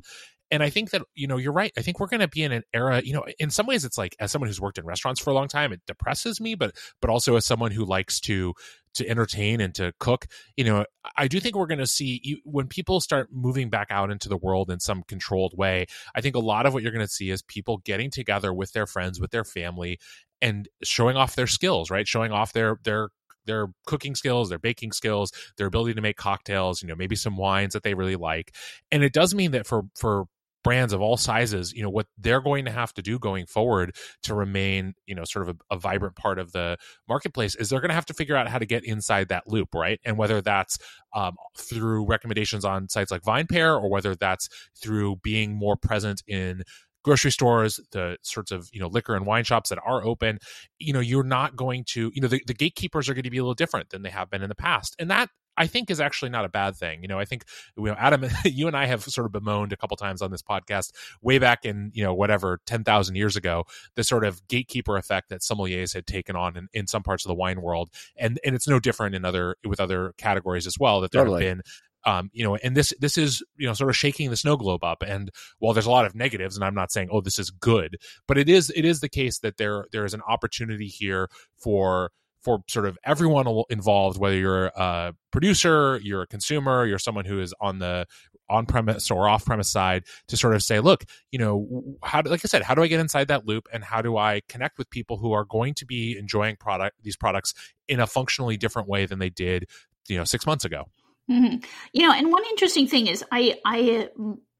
and 0.52 0.62
I 0.62 0.70
think 0.70 0.92
that 0.92 1.02
you 1.16 1.28
know 1.28 1.38
you're 1.38 1.54
right. 1.54 1.72
I 1.78 1.82
think 1.82 2.00
we're 2.00 2.08
going 2.08 2.20
to 2.20 2.28
be 2.28 2.44
in 2.44 2.52
an 2.52 2.64
era. 2.74 3.02
You 3.04 3.14
know, 3.14 3.26
in 3.40 3.50
some 3.50 3.66
ways, 3.66 3.86
it's 3.86 3.98
like 3.98 4.16
as 4.20 4.32
someone 4.32 4.50
who's 4.50 4.60
worked 4.62 4.78
in 4.78 4.86
restaurants 4.86 5.22
for 5.22 5.30
a 5.30 5.34
long 5.34 5.48
time, 5.48 5.72
it 5.72 5.82
depresses 5.88 6.42
me. 6.42 6.56
But 6.56 6.76
but 7.00 7.10
also 7.10 7.36
as 7.38 7.46
someone 7.46 7.72
who 7.72 7.86
likes 7.86 8.20
to 8.22 8.54
to 8.96 9.08
entertain 9.08 9.62
and 9.62 9.74
to 9.76 9.94
cook, 10.00 10.26
you 10.58 10.66
know, 10.66 10.86
I 11.18 11.30
do 11.30 11.40
think 11.40 11.56
we're 11.56 11.68
going 11.68 11.80
to 11.80 11.88
see 11.88 12.20
you, 12.24 12.40
when 12.44 12.68
people 12.68 13.00
start 13.00 13.30
moving 13.32 13.70
back 13.70 13.88
out 13.90 14.12
into 14.12 14.28
the 14.28 14.36
world 14.36 14.70
in 14.70 14.82
some 14.82 15.04
controlled 15.08 15.58
way. 15.58 15.88
I 16.14 16.20
think 16.20 16.36
a 16.36 16.40
lot 16.40 16.66
of 16.66 16.74
what 16.74 16.84
you're 16.84 16.92
going 16.92 17.06
to 17.06 17.12
see 17.12 17.30
is 17.30 17.42
people 17.42 17.78
getting 17.78 18.12
together 18.12 18.54
with 18.54 18.74
their 18.74 18.86
friends, 18.86 19.22
with 19.22 19.32
their 19.32 19.46
family, 19.46 20.00
and 20.42 20.68
showing 20.84 21.16
off 21.16 21.36
their 21.36 21.48
skills. 21.48 21.90
Right, 21.90 22.08
showing 22.08 22.34
off 22.34 22.52
their 22.52 22.78
their 22.84 23.10
their 23.46 23.68
cooking 23.86 24.16
skills, 24.16 24.50
their 24.50 24.60
baking 24.60 24.92
skills, 24.92 25.32
their 25.58 25.68
ability 25.68 25.94
to 25.94 26.02
make 26.02 26.18
cocktails, 26.18 26.82
you 26.82 26.88
know, 26.88 26.96
maybe 26.96 27.16
some 27.16 27.38
wines 27.38 27.74
that 27.74 27.84
they 27.84 27.94
really 27.94 28.16
like. 28.16 28.54
And 28.92 29.04
it 29.04 29.14
does 29.14 29.34
mean 29.34 29.52
that 29.52 29.66
for 29.66 29.84
for 29.96 30.26
brands 30.64 30.94
of 30.94 31.02
all 31.02 31.18
sizes, 31.18 31.74
you 31.74 31.84
know, 31.84 31.90
what 31.90 32.08
they're 32.18 32.42
going 32.42 32.66
to 32.66 32.72
have 32.72 32.94
to 32.94 33.02
do 33.02 33.18
going 33.20 33.46
forward 33.46 33.96
to 34.24 34.36
remain, 34.36 34.94
you 35.06 35.16
know, 35.16 35.24
sort 35.24 35.48
of 35.48 35.56
a, 35.56 35.76
a, 35.76 35.80
vibrant 35.80 36.16
part 36.16 36.38
of 36.38 36.52
the 36.52 36.78
marketplace 37.08 37.56
is 37.56 37.70
they're 37.70 37.80
going 37.80 37.90
to 37.90 37.96
have 37.96 38.06
to 38.06 38.14
figure 38.14 38.36
out 38.36 38.48
how 38.48 38.60
to 38.60 38.66
get 38.66 38.86
inside 38.86 39.30
that 39.30 39.48
loop, 39.48 39.74
right? 39.74 40.00
And 40.06 40.18
whether 40.18 40.42
that's 40.42 40.78
um, 41.16 41.36
through 41.58 42.06
recommendations 42.06 42.64
on 42.64 42.90
sites 42.90 43.12
like 43.12 43.24
VinePair 43.24 43.82
or 43.82 43.90
whether 43.90 44.16
that's 44.16 44.48
through 44.82 45.18
being 45.24 45.56
more 45.56 45.76
present 45.76 46.22
in 46.28 46.64
grocery 47.04 47.32
stores, 47.32 47.80
the 47.92 48.18
sorts 48.22 48.52
of 48.52 48.70
you 48.72 48.80
know 48.80 48.88
liquor 48.88 49.16
and 49.16 49.26
wine 49.26 49.44
shops 49.44 49.70
that 49.70 49.80
are 49.86 50.04
open, 50.06 50.40
you 50.80 50.94
know, 50.94 51.00
you're 51.00 51.24
not 51.24 51.56
going 51.56 51.84
to, 51.90 52.12
you 52.14 52.22
know, 52.22 52.28
the, 52.28 52.42
the 52.46 52.54
gatekeepers 52.54 53.10
are 53.10 53.14
going 53.14 53.24
to 53.24 53.30
be 53.30 53.38
a 53.38 53.44
little 53.44 53.54
different 53.54 53.90
than 53.90 54.04
they 54.04 54.10
have 54.10 54.30
been 54.30 54.44
in 54.44 54.50
the 54.50 54.56
past, 54.56 54.96
and 55.00 55.10
that 55.10 55.30
I 55.62 55.68
think 55.68 55.92
is 55.92 56.00
actually 56.00 56.32
not 56.32 56.44
a 56.44 56.50
bad 56.50 56.76
thing. 56.76 57.04
You 57.04 57.08
know, 57.08 57.20
I 57.20 57.26
think 57.26 57.46
you 57.78 57.86
know 57.86 57.94
Adam, 57.94 58.26
you 58.46 58.66
and 58.66 58.76
I 58.76 58.88
have 58.88 59.04
sort 59.04 59.26
of 59.26 59.32
bemoaned 59.32 59.72
a 59.72 59.78
couple 59.78 59.96
times 59.96 60.24
on 60.24 60.32
this 60.32 60.42
podcast 60.42 60.92
way 61.22 61.38
back 61.38 61.66
in 61.66 61.92
you 61.94 62.04
know 62.04 62.16
whatever 62.16 62.60
ten 62.66 62.84
thousand 62.84 63.16
years 63.16 63.36
ago 63.36 63.66
the 63.96 64.04
sort 64.04 64.26
of 64.26 64.48
gatekeeper 64.48 64.98
effect 64.98 65.30
that 65.30 65.42
sommeliers 65.42 65.94
had 65.94 66.08
taken 66.08 66.36
on 66.36 66.58
in, 66.58 66.68
in 66.74 66.88
some 66.88 67.04
parts 67.04 67.24
of 67.24 67.30
the 67.30 67.36
wine 67.36 67.62
world, 67.62 67.92
and 68.18 68.40
and 68.44 68.56
it's 68.56 68.68
no 68.68 68.80
different 68.80 69.14
in 69.14 69.24
other 69.24 69.56
with 69.64 69.80
other 69.80 70.14
categories 70.18 70.66
as 70.66 70.78
well. 70.80 71.02
That 71.02 71.12
there 71.12 71.22
totally. 71.22 71.46
have 71.46 71.58
been 71.58 71.62
um, 72.06 72.32
you 72.34 72.44
know, 72.44 72.56
and 72.56 72.76
this 72.76 72.94
this 73.00 73.18
is 73.18 73.44
you 73.58 73.68
know 73.68 73.74
sort 73.74 73.90
of 73.90 73.96
shaking 73.96 74.30
the 74.32 74.38
snow 74.38 74.58
globe 74.58 74.84
up. 74.84 75.04
And 75.06 75.30
while 75.60 75.74
there's 75.74 75.86
a 75.86 75.92
lot 75.92 76.06
of 76.06 76.16
negatives, 76.16 76.56
and 76.56 76.66
I'm 76.66 76.74
not 76.74 76.92
saying 76.92 77.10
oh 77.12 77.22
this 77.22 77.38
is 77.38 77.52
good, 77.52 77.98
but 78.28 78.38
it 78.38 78.50
is 78.50 78.72
it 78.76 78.86
is 78.86 79.02
the 79.02 79.10
case 79.10 79.40
that 79.40 79.58
there 79.58 79.86
there 79.92 80.06
is 80.06 80.14
an 80.14 80.22
opportunity 80.28 80.88
here 80.88 81.30
for 81.58 82.12
for 82.44 82.64
sort 82.68 82.86
of 82.86 82.98
everyone 83.04 83.64
involved, 83.70 84.20
whether 84.20 84.36
you're 84.36 84.68
a 84.68 85.14
producer, 85.32 86.00
you're 86.04 86.24
a 86.24 86.28
consumer, 86.28 86.86
you're 86.86 87.00
someone 87.00 87.26
who 87.26 87.40
is 87.40 87.54
on 87.62 87.80
the 87.80 88.06
on 88.50 88.66
premise 88.66 89.10
or 89.10 89.30
off 89.30 89.46
premise 89.46 89.72
side 89.72 90.04
to 90.28 90.36
sort 90.36 90.54
of 90.54 90.62
say, 90.62 90.80
look, 90.82 91.06
you 91.32 91.40
know, 91.40 91.96
how 92.04 92.22
do, 92.22 92.30
like 92.30 92.42
I 92.44 92.48
said, 92.48 92.62
how 92.62 92.76
do 92.76 92.84
I 92.84 92.88
get 92.88 93.00
inside 93.00 93.30
that 93.30 93.48
loop 93.48 93.68
and 93.72 93.84
how 93.84 94.02
do 94.02 94.18
I 94.18 94.42
connect 94.50 94.78
with 94.78 94.90
people 94.90 95.18
who 95.18 95.32
are 95.32 95.46
going 95.46 95.74
to 95.76 95.86
be 95.86 96.18
enjoying 96.18 96.58
product 96.58 96.98
these 97.02 97.16
products 97.16 97.54
in 97.88 98.00
a 98.00 98.08
functionally 98.08 98.58
different 98.58 98.90
way 98.90 99.06
than 99.06 99.20
they 99.20 99.30
did, 99.30 99.68
you 100.10 100.18
know, 100.18 100.26
six 100.26 100.46
months 100.46 100.66
ago. 100.66 100.86
Mm-hmm. 101.30 101.58
You 101.94 102.08
know, 102.08 102.14
and 102.14 102.30
one 102.30 102.44
interesting 102.50 102.88
thing 102.88 103.08
is 103.08 103.24
I 103.32 103.58
I 103.66 104.10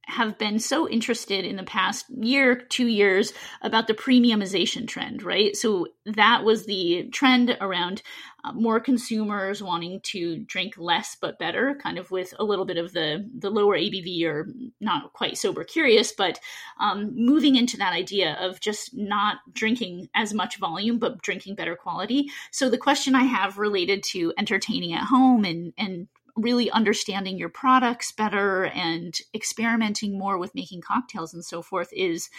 have 0.06 0.38
been 0.38 0.60
so 0.60 0.90
interested 0.90 1.46
in 1.46 1.56
the 1.56 1.64
past 1.64 2.06
year, 2.10 2.56
two 2.56 2.88
years 2.88 3.34
about 3.62 3.88
the 3.88 3.94
premiumization 3.94 4.88
trend, 4.88 5.24
right? 5.24 5.56
So 5.56 5.88
that 6.06 6.44
was 6.44 6.66
the 6.66 7.08
trend 7.12 7.56
around 7.62 8.02
uh, 8.44 8.52
more 8.54 8.80
consumers 8.80 9.62
wanting 9.62 10.02
to 10.02 10.40
drink 10.40 10.74
less 10.78 11.16
but 11.22 11.38
better, 11.38 11.78
kind 11.82 12.00
of 12.00 12.10
with 12.10 12.34
a 12.40 12.44
little 12.44 12.66
bit 12.66 12.78
of 12.78 12.92
the 12.94 13.30
the 13.38 13.52
lower 13.52 13.78
ABV 13.78 14.26
or 14.26 14.48
not 14.80 15.14
quite 15.14 15.38
sober 15.38 15.64
curious, 15.64 16.12
but 16.12 16.40
um, 16.80 17.12
moving 17.16 17.56
into 17.56 17.78
that 17.78 17.94
idea 17.94 18.36
of 18.40 18.60
just 18.60 18.96
not 18.96 19.38
drinking 19.54 20.10
as 20.16 20.34
much 20.34 20.58
volume 20.58 20.98
but 20.98 21.22
drinking 21.22 21.56
better 21.56 21.76
quality. 21.76 22.30
So 22.52 22.70
the 22.70 22.78
question 22.78 23.14
I 23.14 23.24
have 23.24 23.60
related 23.60 24.02
to 24.12 24.34
entertaining 24.38 24.94
at 24.94 25.04
home 25.04 25.46
and 25.46 25.74
and 25.78 26.08
really 26.36 26.72
understanding 26.72 27.38
your 27.38 27.50
products 27.50 28.12
better 28.12 28.66
and 28.66 29.18
experimenting 29.34 30.18
more 30.18 30.38
with 30.38 30.56
making 30.56 30.82
cocktails 30.82 31.34
and 31.34 31.44
so 31.44 31.62
forth 31.62 31.90
is 31.94 32.30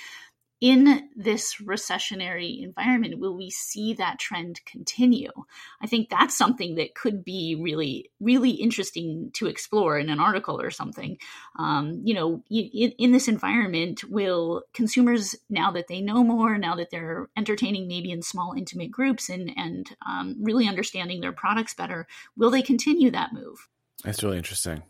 in 0.63 1.09
this 1.17 1.57
recessionary 1.57 2.63
environment 2.63 3.19
will 3.19 3.37
we 3.37 3.51
see 3.51 3.95
that 3.95 4.21
trend 4.21 4.61
continue? 4.65 5.33
I 5.81 5.89
think 5.89 6.09
that's 6.09 6.39
something 6.39 6.77
that 6.77 6.95
could 6.95 7.25
be 7.25 7.59
really 7.61 8.11
really 8.21 8.51
interesting 8.51 9.31
to 9.35 9.49
explore 9.49 9.99
in 9.99 10.09
an 10.09 10.21
article 10.21 10.61
or 10.61 10.71
something. 10.71 11.19
Um, 11.59 12.01
you 12.05 12.15
know 12.15 12.45
in, 12.49 12.93
in, 12.97 13.11
this 13.11 13.27
environment 13.27 14.05
will 14.05 14.63
consumers 14.73 15.35
now 15.51 15.73
that 15.73 15.89
they 15.89 16.01
know 16.01 16.23
more 16.23 16.57
now 16.57 16.77
that 16.77 16.91
they're 16.91 17.29
entertaining 17.37 17.89
maybe 17.89 18.13
in 18.13 18.23
small 18.23 18.55
intimate 18.57 18.93
groups 18.93 19.29
and 19.29 19.53
and 19.57 19.97
um, 20.07 20.37
really 20.41 20.69
understanding 20.69 21.21
their 21.21 21.33
products 21.33 21.75
better 21.75 22.07
will 22.37 22.51
they 22.53 22.63
continue 22.63 23.11
that 23.11 23.33
move 23.33 23.69
that's 24.05 24.23
really 24.23 24.39
interesting. 24.39 24.83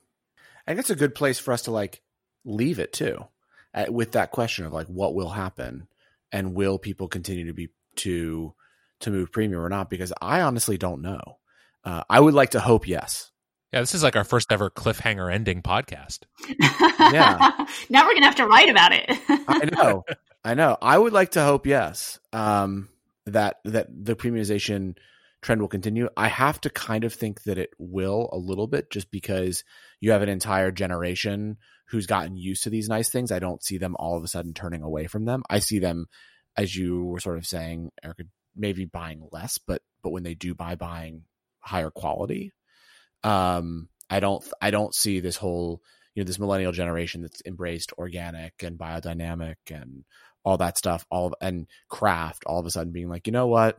I 0.67 0.71
think 0.71 0.81
it's 0.81 0.91
a 0.91 0.97
good 0.97 1.15
place 1.15 1.39
for 1.39 1.53
us 1.53 1.63
to 1.63 1.71
like 1.71 2.03
leave 2.45 2.79
it 2.79 2.93
too, 2.93 3.25
uh, 3.75 3.87
with 3.89 4.13
that 4.13 4.31
question 4.31 4.65
of 4.65 4.73
like 4.73 4.87
what 4.87 5.15
will 5.15 5.31
happen 5.31 5.89
and 6.31 6.55
will 6.55 6.79
people 6.79 7.09
continue 7.09 7.47
to 7.47 7.53
be 7.53 7.69
to 7.97 8.55
to 9.01 9.11
move 9.11 9.33
premium 9.33 9.61
or 9.61 9.69
not? 9.69 9.91
Because 9.91 10.13
I 10.21 10.41
honestly 10.41 10.79
don't 10.79 11.03
know. 11.03 11.39
Uh, 11.85 12.05
I 12.09 12.21
would 12.21 12.35
like 12.35 12.51
to 12.51 12.61
hope 12.61 12.87
yes. 12.87 13.31
Yeah, 13.73 13.81
this 13.81 13.95
is 13.95 14.03
like 14.03 14.17
our 14.17 14.25
first 14.25 14.53
ever 14.53 14.71
cliffhanger 14.71 15.33
ending 15.33 15.63
podcast. 15.63 16.21
yeah. 16.61 17.67
now 17.89 18.07
we're 18.07 18.15
gonna 18.15 18.27
have 18.27 18.37
to 18.37 18.47
write 18.47 18.69
about 18.69 18.93
it. 18.93 19.07
I 19.29 19.69
know. 19.73 20.05
I 20.45 20.55
know. 20.55 20.77
I 20.83 20.99
would 20.99 21.13
like 21.13 21.33
to 21.33 21.43
hope 21.43 21.67
yes. 21.67 22.19
Um, 22.33 22.89
that 23.27 23.61
that 23.65 23.87
the 23.91 24.15
premiumization 24.15 24.97
trend 25.43 25.61
will 25.61 25.69
continue. 25.69 26.09
I 26.17 26.29
have 26.29 26.61
to 26.63 26.71
kind 26.71 27.05
of 27.05 27.13
think 27.13 27.43
that 27.43 27.59
it 27.59 27.71
will 27.79 28.29
a 28.33 28.39
little 28.39 28.67
bit 28.67 28.91
just 28.91 29.11
because 29.11 29.65
you 30.01 30.13
have 30.13 30.23
an 30.23 30.29
entire 30.29 30.71
generation 30.71 31.59
who's 31.89 32.07
gotten 32.07 32.37
used 32.37 32.63
to 32.65 32.71
these 32.71 32.89
nice 32.89 33.11
things. 33.11 33.33
I 33.33 33.41
don't 33.41 33.63
see 33.63 33.77
them 33.77 33.97
all 33.99 34.17
of 34.17 34.25
a 34.25 34.29
sudden 34.29 34.55
turning 34.55 34.83
away 34.83 35.07
from 35.07 35.25
them. 35.25 35.43
I 35.51 35.59
see 35.59 35.79
them, 35.79 36.07
as 36.57 36.75
you 36.75 37.05
were 37.05 37.21
sort 37.21 37.39
of 37.39 37.47
saying, 37.47 37.91
Erica, 38.03 38.25
maybe 38.57 38.85
buying 38.85 39.29
less, 39.33 39.59
but 39.59 39.83
but 40.03 40.11
when 40.11 40.23
they 40.23 40.35
do 40.35 40.55
buy, 40.55 40.75
buying 40.75 41.25
higher 41.61 41.91
quality. 41.91 42.53
Um, 43.25 43.89
I 44.11 44.21
don't 44.21 44.47
I 44.61 44.71
don't 44.71 44.95
see 44.95 45.21
this 45.21 45.37
whole 45.37 45.81
you 46.15 46.23
know 46.23 46.27
this 46.27 46.39
millennial 46.39 46.73
generation 46.73 47.23
that's 47.23 47.43
embraced 47.47 47.93
organic 47.99 48.63
and 48.63 48.79
biodynamic 48.79 49.57
and 49.71 50.05
all 50.45 50.59
that 50.59 50.77
stuff 50.77 51.07
all 51.11 51.35
and 51.41 51.67
craft 51.89 52.43
all 52.47 52.59
of 52.59 52.67
a 52.67 52.71
sudden 52.71 52.93
being 52.93 53.09
like 53.09 53.27
you 53.27 53.33
know 53.33 53.47
what 53.47 53.79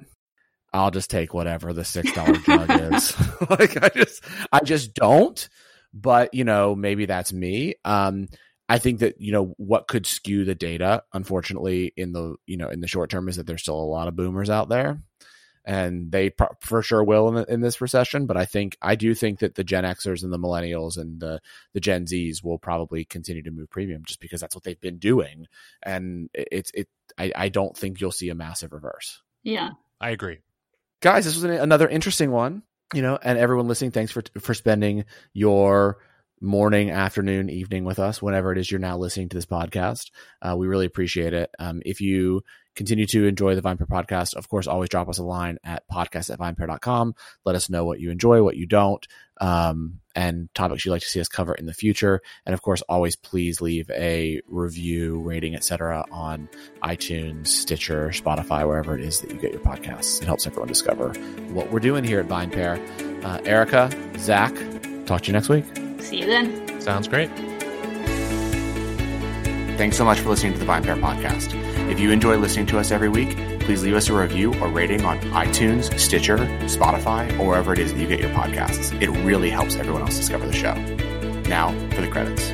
I'll 0.74 0.92
just 0.92 1.10
take 1.10 1.34
whatever 1.34 1.74
the 1.74 1.86
six 1.86 2.12
dollar 2.14 2.38
jug 2.38 2.70
is. 2.94 3.16
like 3.50 3.82
I 3.82 3.90
just 3.90 4.24
I 4.52 4.60
just 4.62 4.94
don't. 4.94 5.48
But 5.94 6.34
you 6.34 6.44
know, 6.44 6.76
maybe 6.76 7.06
that's 7.06 7.32
me. 7.32 7.76
Um, 7.86 8.28
I 8.68 8.74
I 8.74 8.80
think 8.80 9.00
that 9.00 9.22
you 9.22 9.32
know 9.32 9.54
what 9.58 9.88
could 9.88 10.08
skew 10.08 10.46
the 10.46 10.56
data, 10.56 11.04
unfortunately, 11.14 11.94
in 11.96 12.12
the 12.12 12.36
you 12.48 12.58
know 12.58 12.70
in 12.70 12.82
the 12.82 12.88
short 12.88 13.12
term, 13.12 13.30
is 13.30 13.36
that 13.36 13.46
there's 13.46 13.62
still 13.62 13.80
a 13.80 13.84
lot 13.84 14.08
of 14.08 14.16
boomers 14.16 14.50
out 14.50 14.68
there, 14.68 15.00
and 15.64 16.12
they 16.12 16.32
pro- 16.32 16.56
for 16.60 16.82
sure 16.82 17.04
will 17.04 17.38
in, 17.38 17.46
in 17.50 17.62
this 17.62 17.82
recession. 17.82 18.26
But 18.26 18.36
I 18.36 18.46
think 18.46 18.76
I 18.82 18.96
do 18.96 19.14
think 19.14 19.40
that 19.40 19.54
the 19.54 19.64
Gen 19.64 19.84
Xers 19.84 20.24
and 20.24 20.34
the 20.34 20.40
Millennials 20.40 20.98
and 20.98 21.20
the 21.20 21.40
the 21.74 21.82
Gen 21.82 22.06
Zs 22.06 22.44
will 22.44 22.58
probably 22.58 23.06
continue 23.06 23.44
to 23.44 23.52
move 23.52 23.70
premium 23.70 24.04
just 24.06 24.20
because 24.20 24.42
that's 24.42 24.56
what 24.56 24.64
they've 24.64 24.82
been 24.82 24.98
doing, 24.98 25.46
and 25.84 26.32
it's 26.34 26.72
it. 26.74 26.88
I, 27.16 27.32
I 27.36 27.50
don't 27.50 27.78
think 27.78 28.02
you'll 28.02 28.12
see 28.12 28.30
a 28.30 28.36
massive 28.36 28.74
reverse. 28.74 29.22
Yeah, 29.44 29.72
I 30.02 30.10
agree, 30.10 30.40
guys. 31.04 31.26
This 31.26 31.36
was 31.36 31.44
an, 31.44 31.52
another 31.52 31.88
interesting 31.88 32.32
one, 32.32 32.64
you 32.94 33.02
know, 33.02 33.20
and 33.22 33.38
everyone 33.38 33.68
listening, 33.68 33.92
thanks 33.92 34.12
for 34.12 34.24
for 34.40 34.54
spending 34.56 35.04
your 35.34 35.98
morning, 36.42 36.90
afternoon, 36.90 37.50
evening 37.50 37.84
with 37.84 38.00
us, 38.00 38.22
whenever 38.22 38.52
it 38.52 38.58
is 38.58 38.72
you're 38.72 38.80
now 38.80 38.98
listening 38.98 39.30
to 39.30 39.38
this 39.38 39.46
podcast. 39.46 40.12
Uh, 40.42 40.56
we 40.58 40.66
really 40.66 40.86
appreciate 40.86 41.34
it. 41.34 41.52
Um, 41.60 41.82
if 41.86 42.02
you 42.02 42.44
continue 42.76 43.06
to 43.08 43.26
enjoy 43.26 43.56
the 43.56 43.62
VinePair 43.62 43.88
podcast, 43.88 44.36
of 44.36 44.50
course, 44.50 44.68
always 44.68 44.90
drop 44.90 45.10
us 45.10 45.18
a 45.18 45.24
line 45.24 45.58
at 45.64 45.84
podcast 45.92 46.30
at 46.30 46.40
vinepair.com. 46.40 47.16
Let 47.46 47.56
us 47.56 47.70
know 47.70 47.86
what 47.86 48.00
you 48.00 48.12
enjoy, 48.12 48.44
what 48.44 48.56
you 48.56 48.66
don't, 48.66 49.06
um, 49.40 50.00
and 50.16 50.54
topics 50.54 50.86
you'd 50.86 50.92
like 50.92 51.02
to 51.02 51.10
see 51.10 51.20
us 51.20 51.28
cover 51.28 51.54
in 51.54 51.66
the 51.66 51.74
future. 51.74 52.22
And 52.46 52.54
of 52.54 52.62
course, 52.62 52.82
always 52.84 53.16
please 53.16 53.62
leave 53.62 53.90
a 53.92 54.42
review, 54.48 55.20
rating, 55.22 55.56
etc. 55.56 56.06
on 56.12 56.50
iTunes, 56.84 57.48
Stitcher, 57.48 58.10
Spotify, 58.10 58.68
wherever 58.68 58.98
it 58.98 59.04
is 59.04 59.22
that 59.22 59.32
you 59.32 59.38
get 59.38 59.52
your 59.52 59.62
podcasts. 59.62 60.22
It 60.22 60.26
helps 60.26 60.46
everyone 60.48 60.68
discover 60.68 61.14
what 61.52 61.72
we're 61.72 61.80
doing 61.80 62.04
here 62.04 62.20
at 62.20 62.28
VinePair. 62.28 63.24
Uh, 63.24 63.42
Erica, 63.46 63.90
Zach, 64.18 64.54
talk 65.06 65.22
to 65.22 65.28
you 65.28 65.34
next 65.34 65.50
week. 65.50 65.66
See 66.00 66.20
you 66.20 66.26
then. 66.26 66.82
Sounds 66.82 67.08
great. 67.08 67.30
Thanks 69.78 69.98
so 69.98 70.06
much 70.06 70.20
for 70.20 70.30
listening 70.30 70.54
to 70.54 70.60
the 70.60 70.66
VinePair 70.66 71.00
podcast. 71.02 71.63
If 71.94 72.00
you 72.00 72.10
enjoy 72.10 72.38
listening 72.38 72.66
to 72.68 72.80
us 72.80 72.90
every 72.90 73.08
week, 73.08 73.38
please 73.60 73.84
leave 73.84 73.94
us 73.94 74.10
a 74.10 74.14
review 74.14 74.52
or 74.56 74.68
rating 74.68 75.06
on 75.06 75.20
iTunes, 75.30 75.96
Stitcher, 76.00 76.38
Spotify, 76.66 77.32
or 77.40 77.50
wherever 77.50 77.72
it 77.72 77.78
is 77.78 77.94
that 77.94 78.00
you 78.00 78.08
get 78.08 78.20
your 78.20 78.32
podcasts. 78.32 79.00
It 79.00 79.12
really 79.24 79.52
helps 79.52 79.76
everyone 79.76 80.02
else 80.02 80.18
discover 80.18 80.48
the 80.48 80.54
show. 80.54 80.74
Now 81.48 81.70
for 81.94 82.02
the 82.02 82.08
credits. 82.08 82.50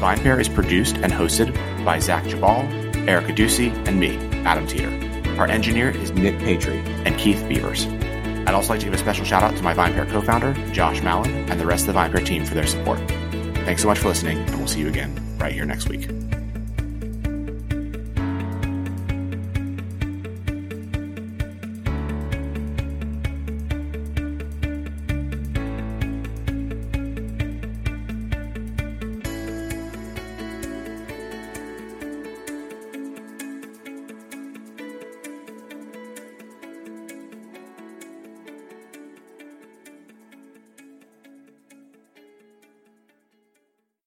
VinePair 0.00 0.40
is 0.40 0.48
produced 0.48 0.96
and 0.96 1.12
hosted 1.12 1.54
by 1.84 1.98
Zach 1.98 2.24
Geballe, 2.24 3.06
Erica 3.06 3.34
Duecy, 3.34 3.68
and 3.86 4.00
me, 4.00 4.16
Adam 4.46 4.66
Teeter. 4.66 5.38
Our 5.38 5.46
engineer 5.46 5.90
is 5.90 6.12
Nick 6.12 6.38
Patry 6.38 6.82
and 7.04 7.18
Keith 7.18 7.46
Beavers. 7.46 7.84
I'd 7.84 8.54
also 8.54 8.70
like 8.70 8.80
to 8.80 8.86
give 8.86 8.94
a 8.94 8.98
special 8.98 9.26
shout 9.26 9.42
out 9.42 9.54
to 9.58 9.62
my 9.62 9.74
VinePair 9.74 10.08
co-founder, 10.08 10.54
Josh 10.72 11.02
Malin, 11.02 11.50
and 11.50 11.60
the 11.60 11.66
rest 11.66 11.86
of 11.86 11.92
the 11.92 12.00
VinePair 12.00 12.24
team 12.24 12.46
for 12.46 12.54
their 12.54 12.66
support. 12.66 12.98
Thanks 13.66 13.82
so 13.82 13.88
much 13.88 13.98
for 13.98 14.08
listening, 14.08 14.38
and 14.38 14.56
we'll 14.56 14.68
see 14.68 14.80
you 14.80 14.88
again 14.88 15.14
right 15.38 15.52
here 15.52 15.66
next 15.66 15.90
week. 15.90 16.08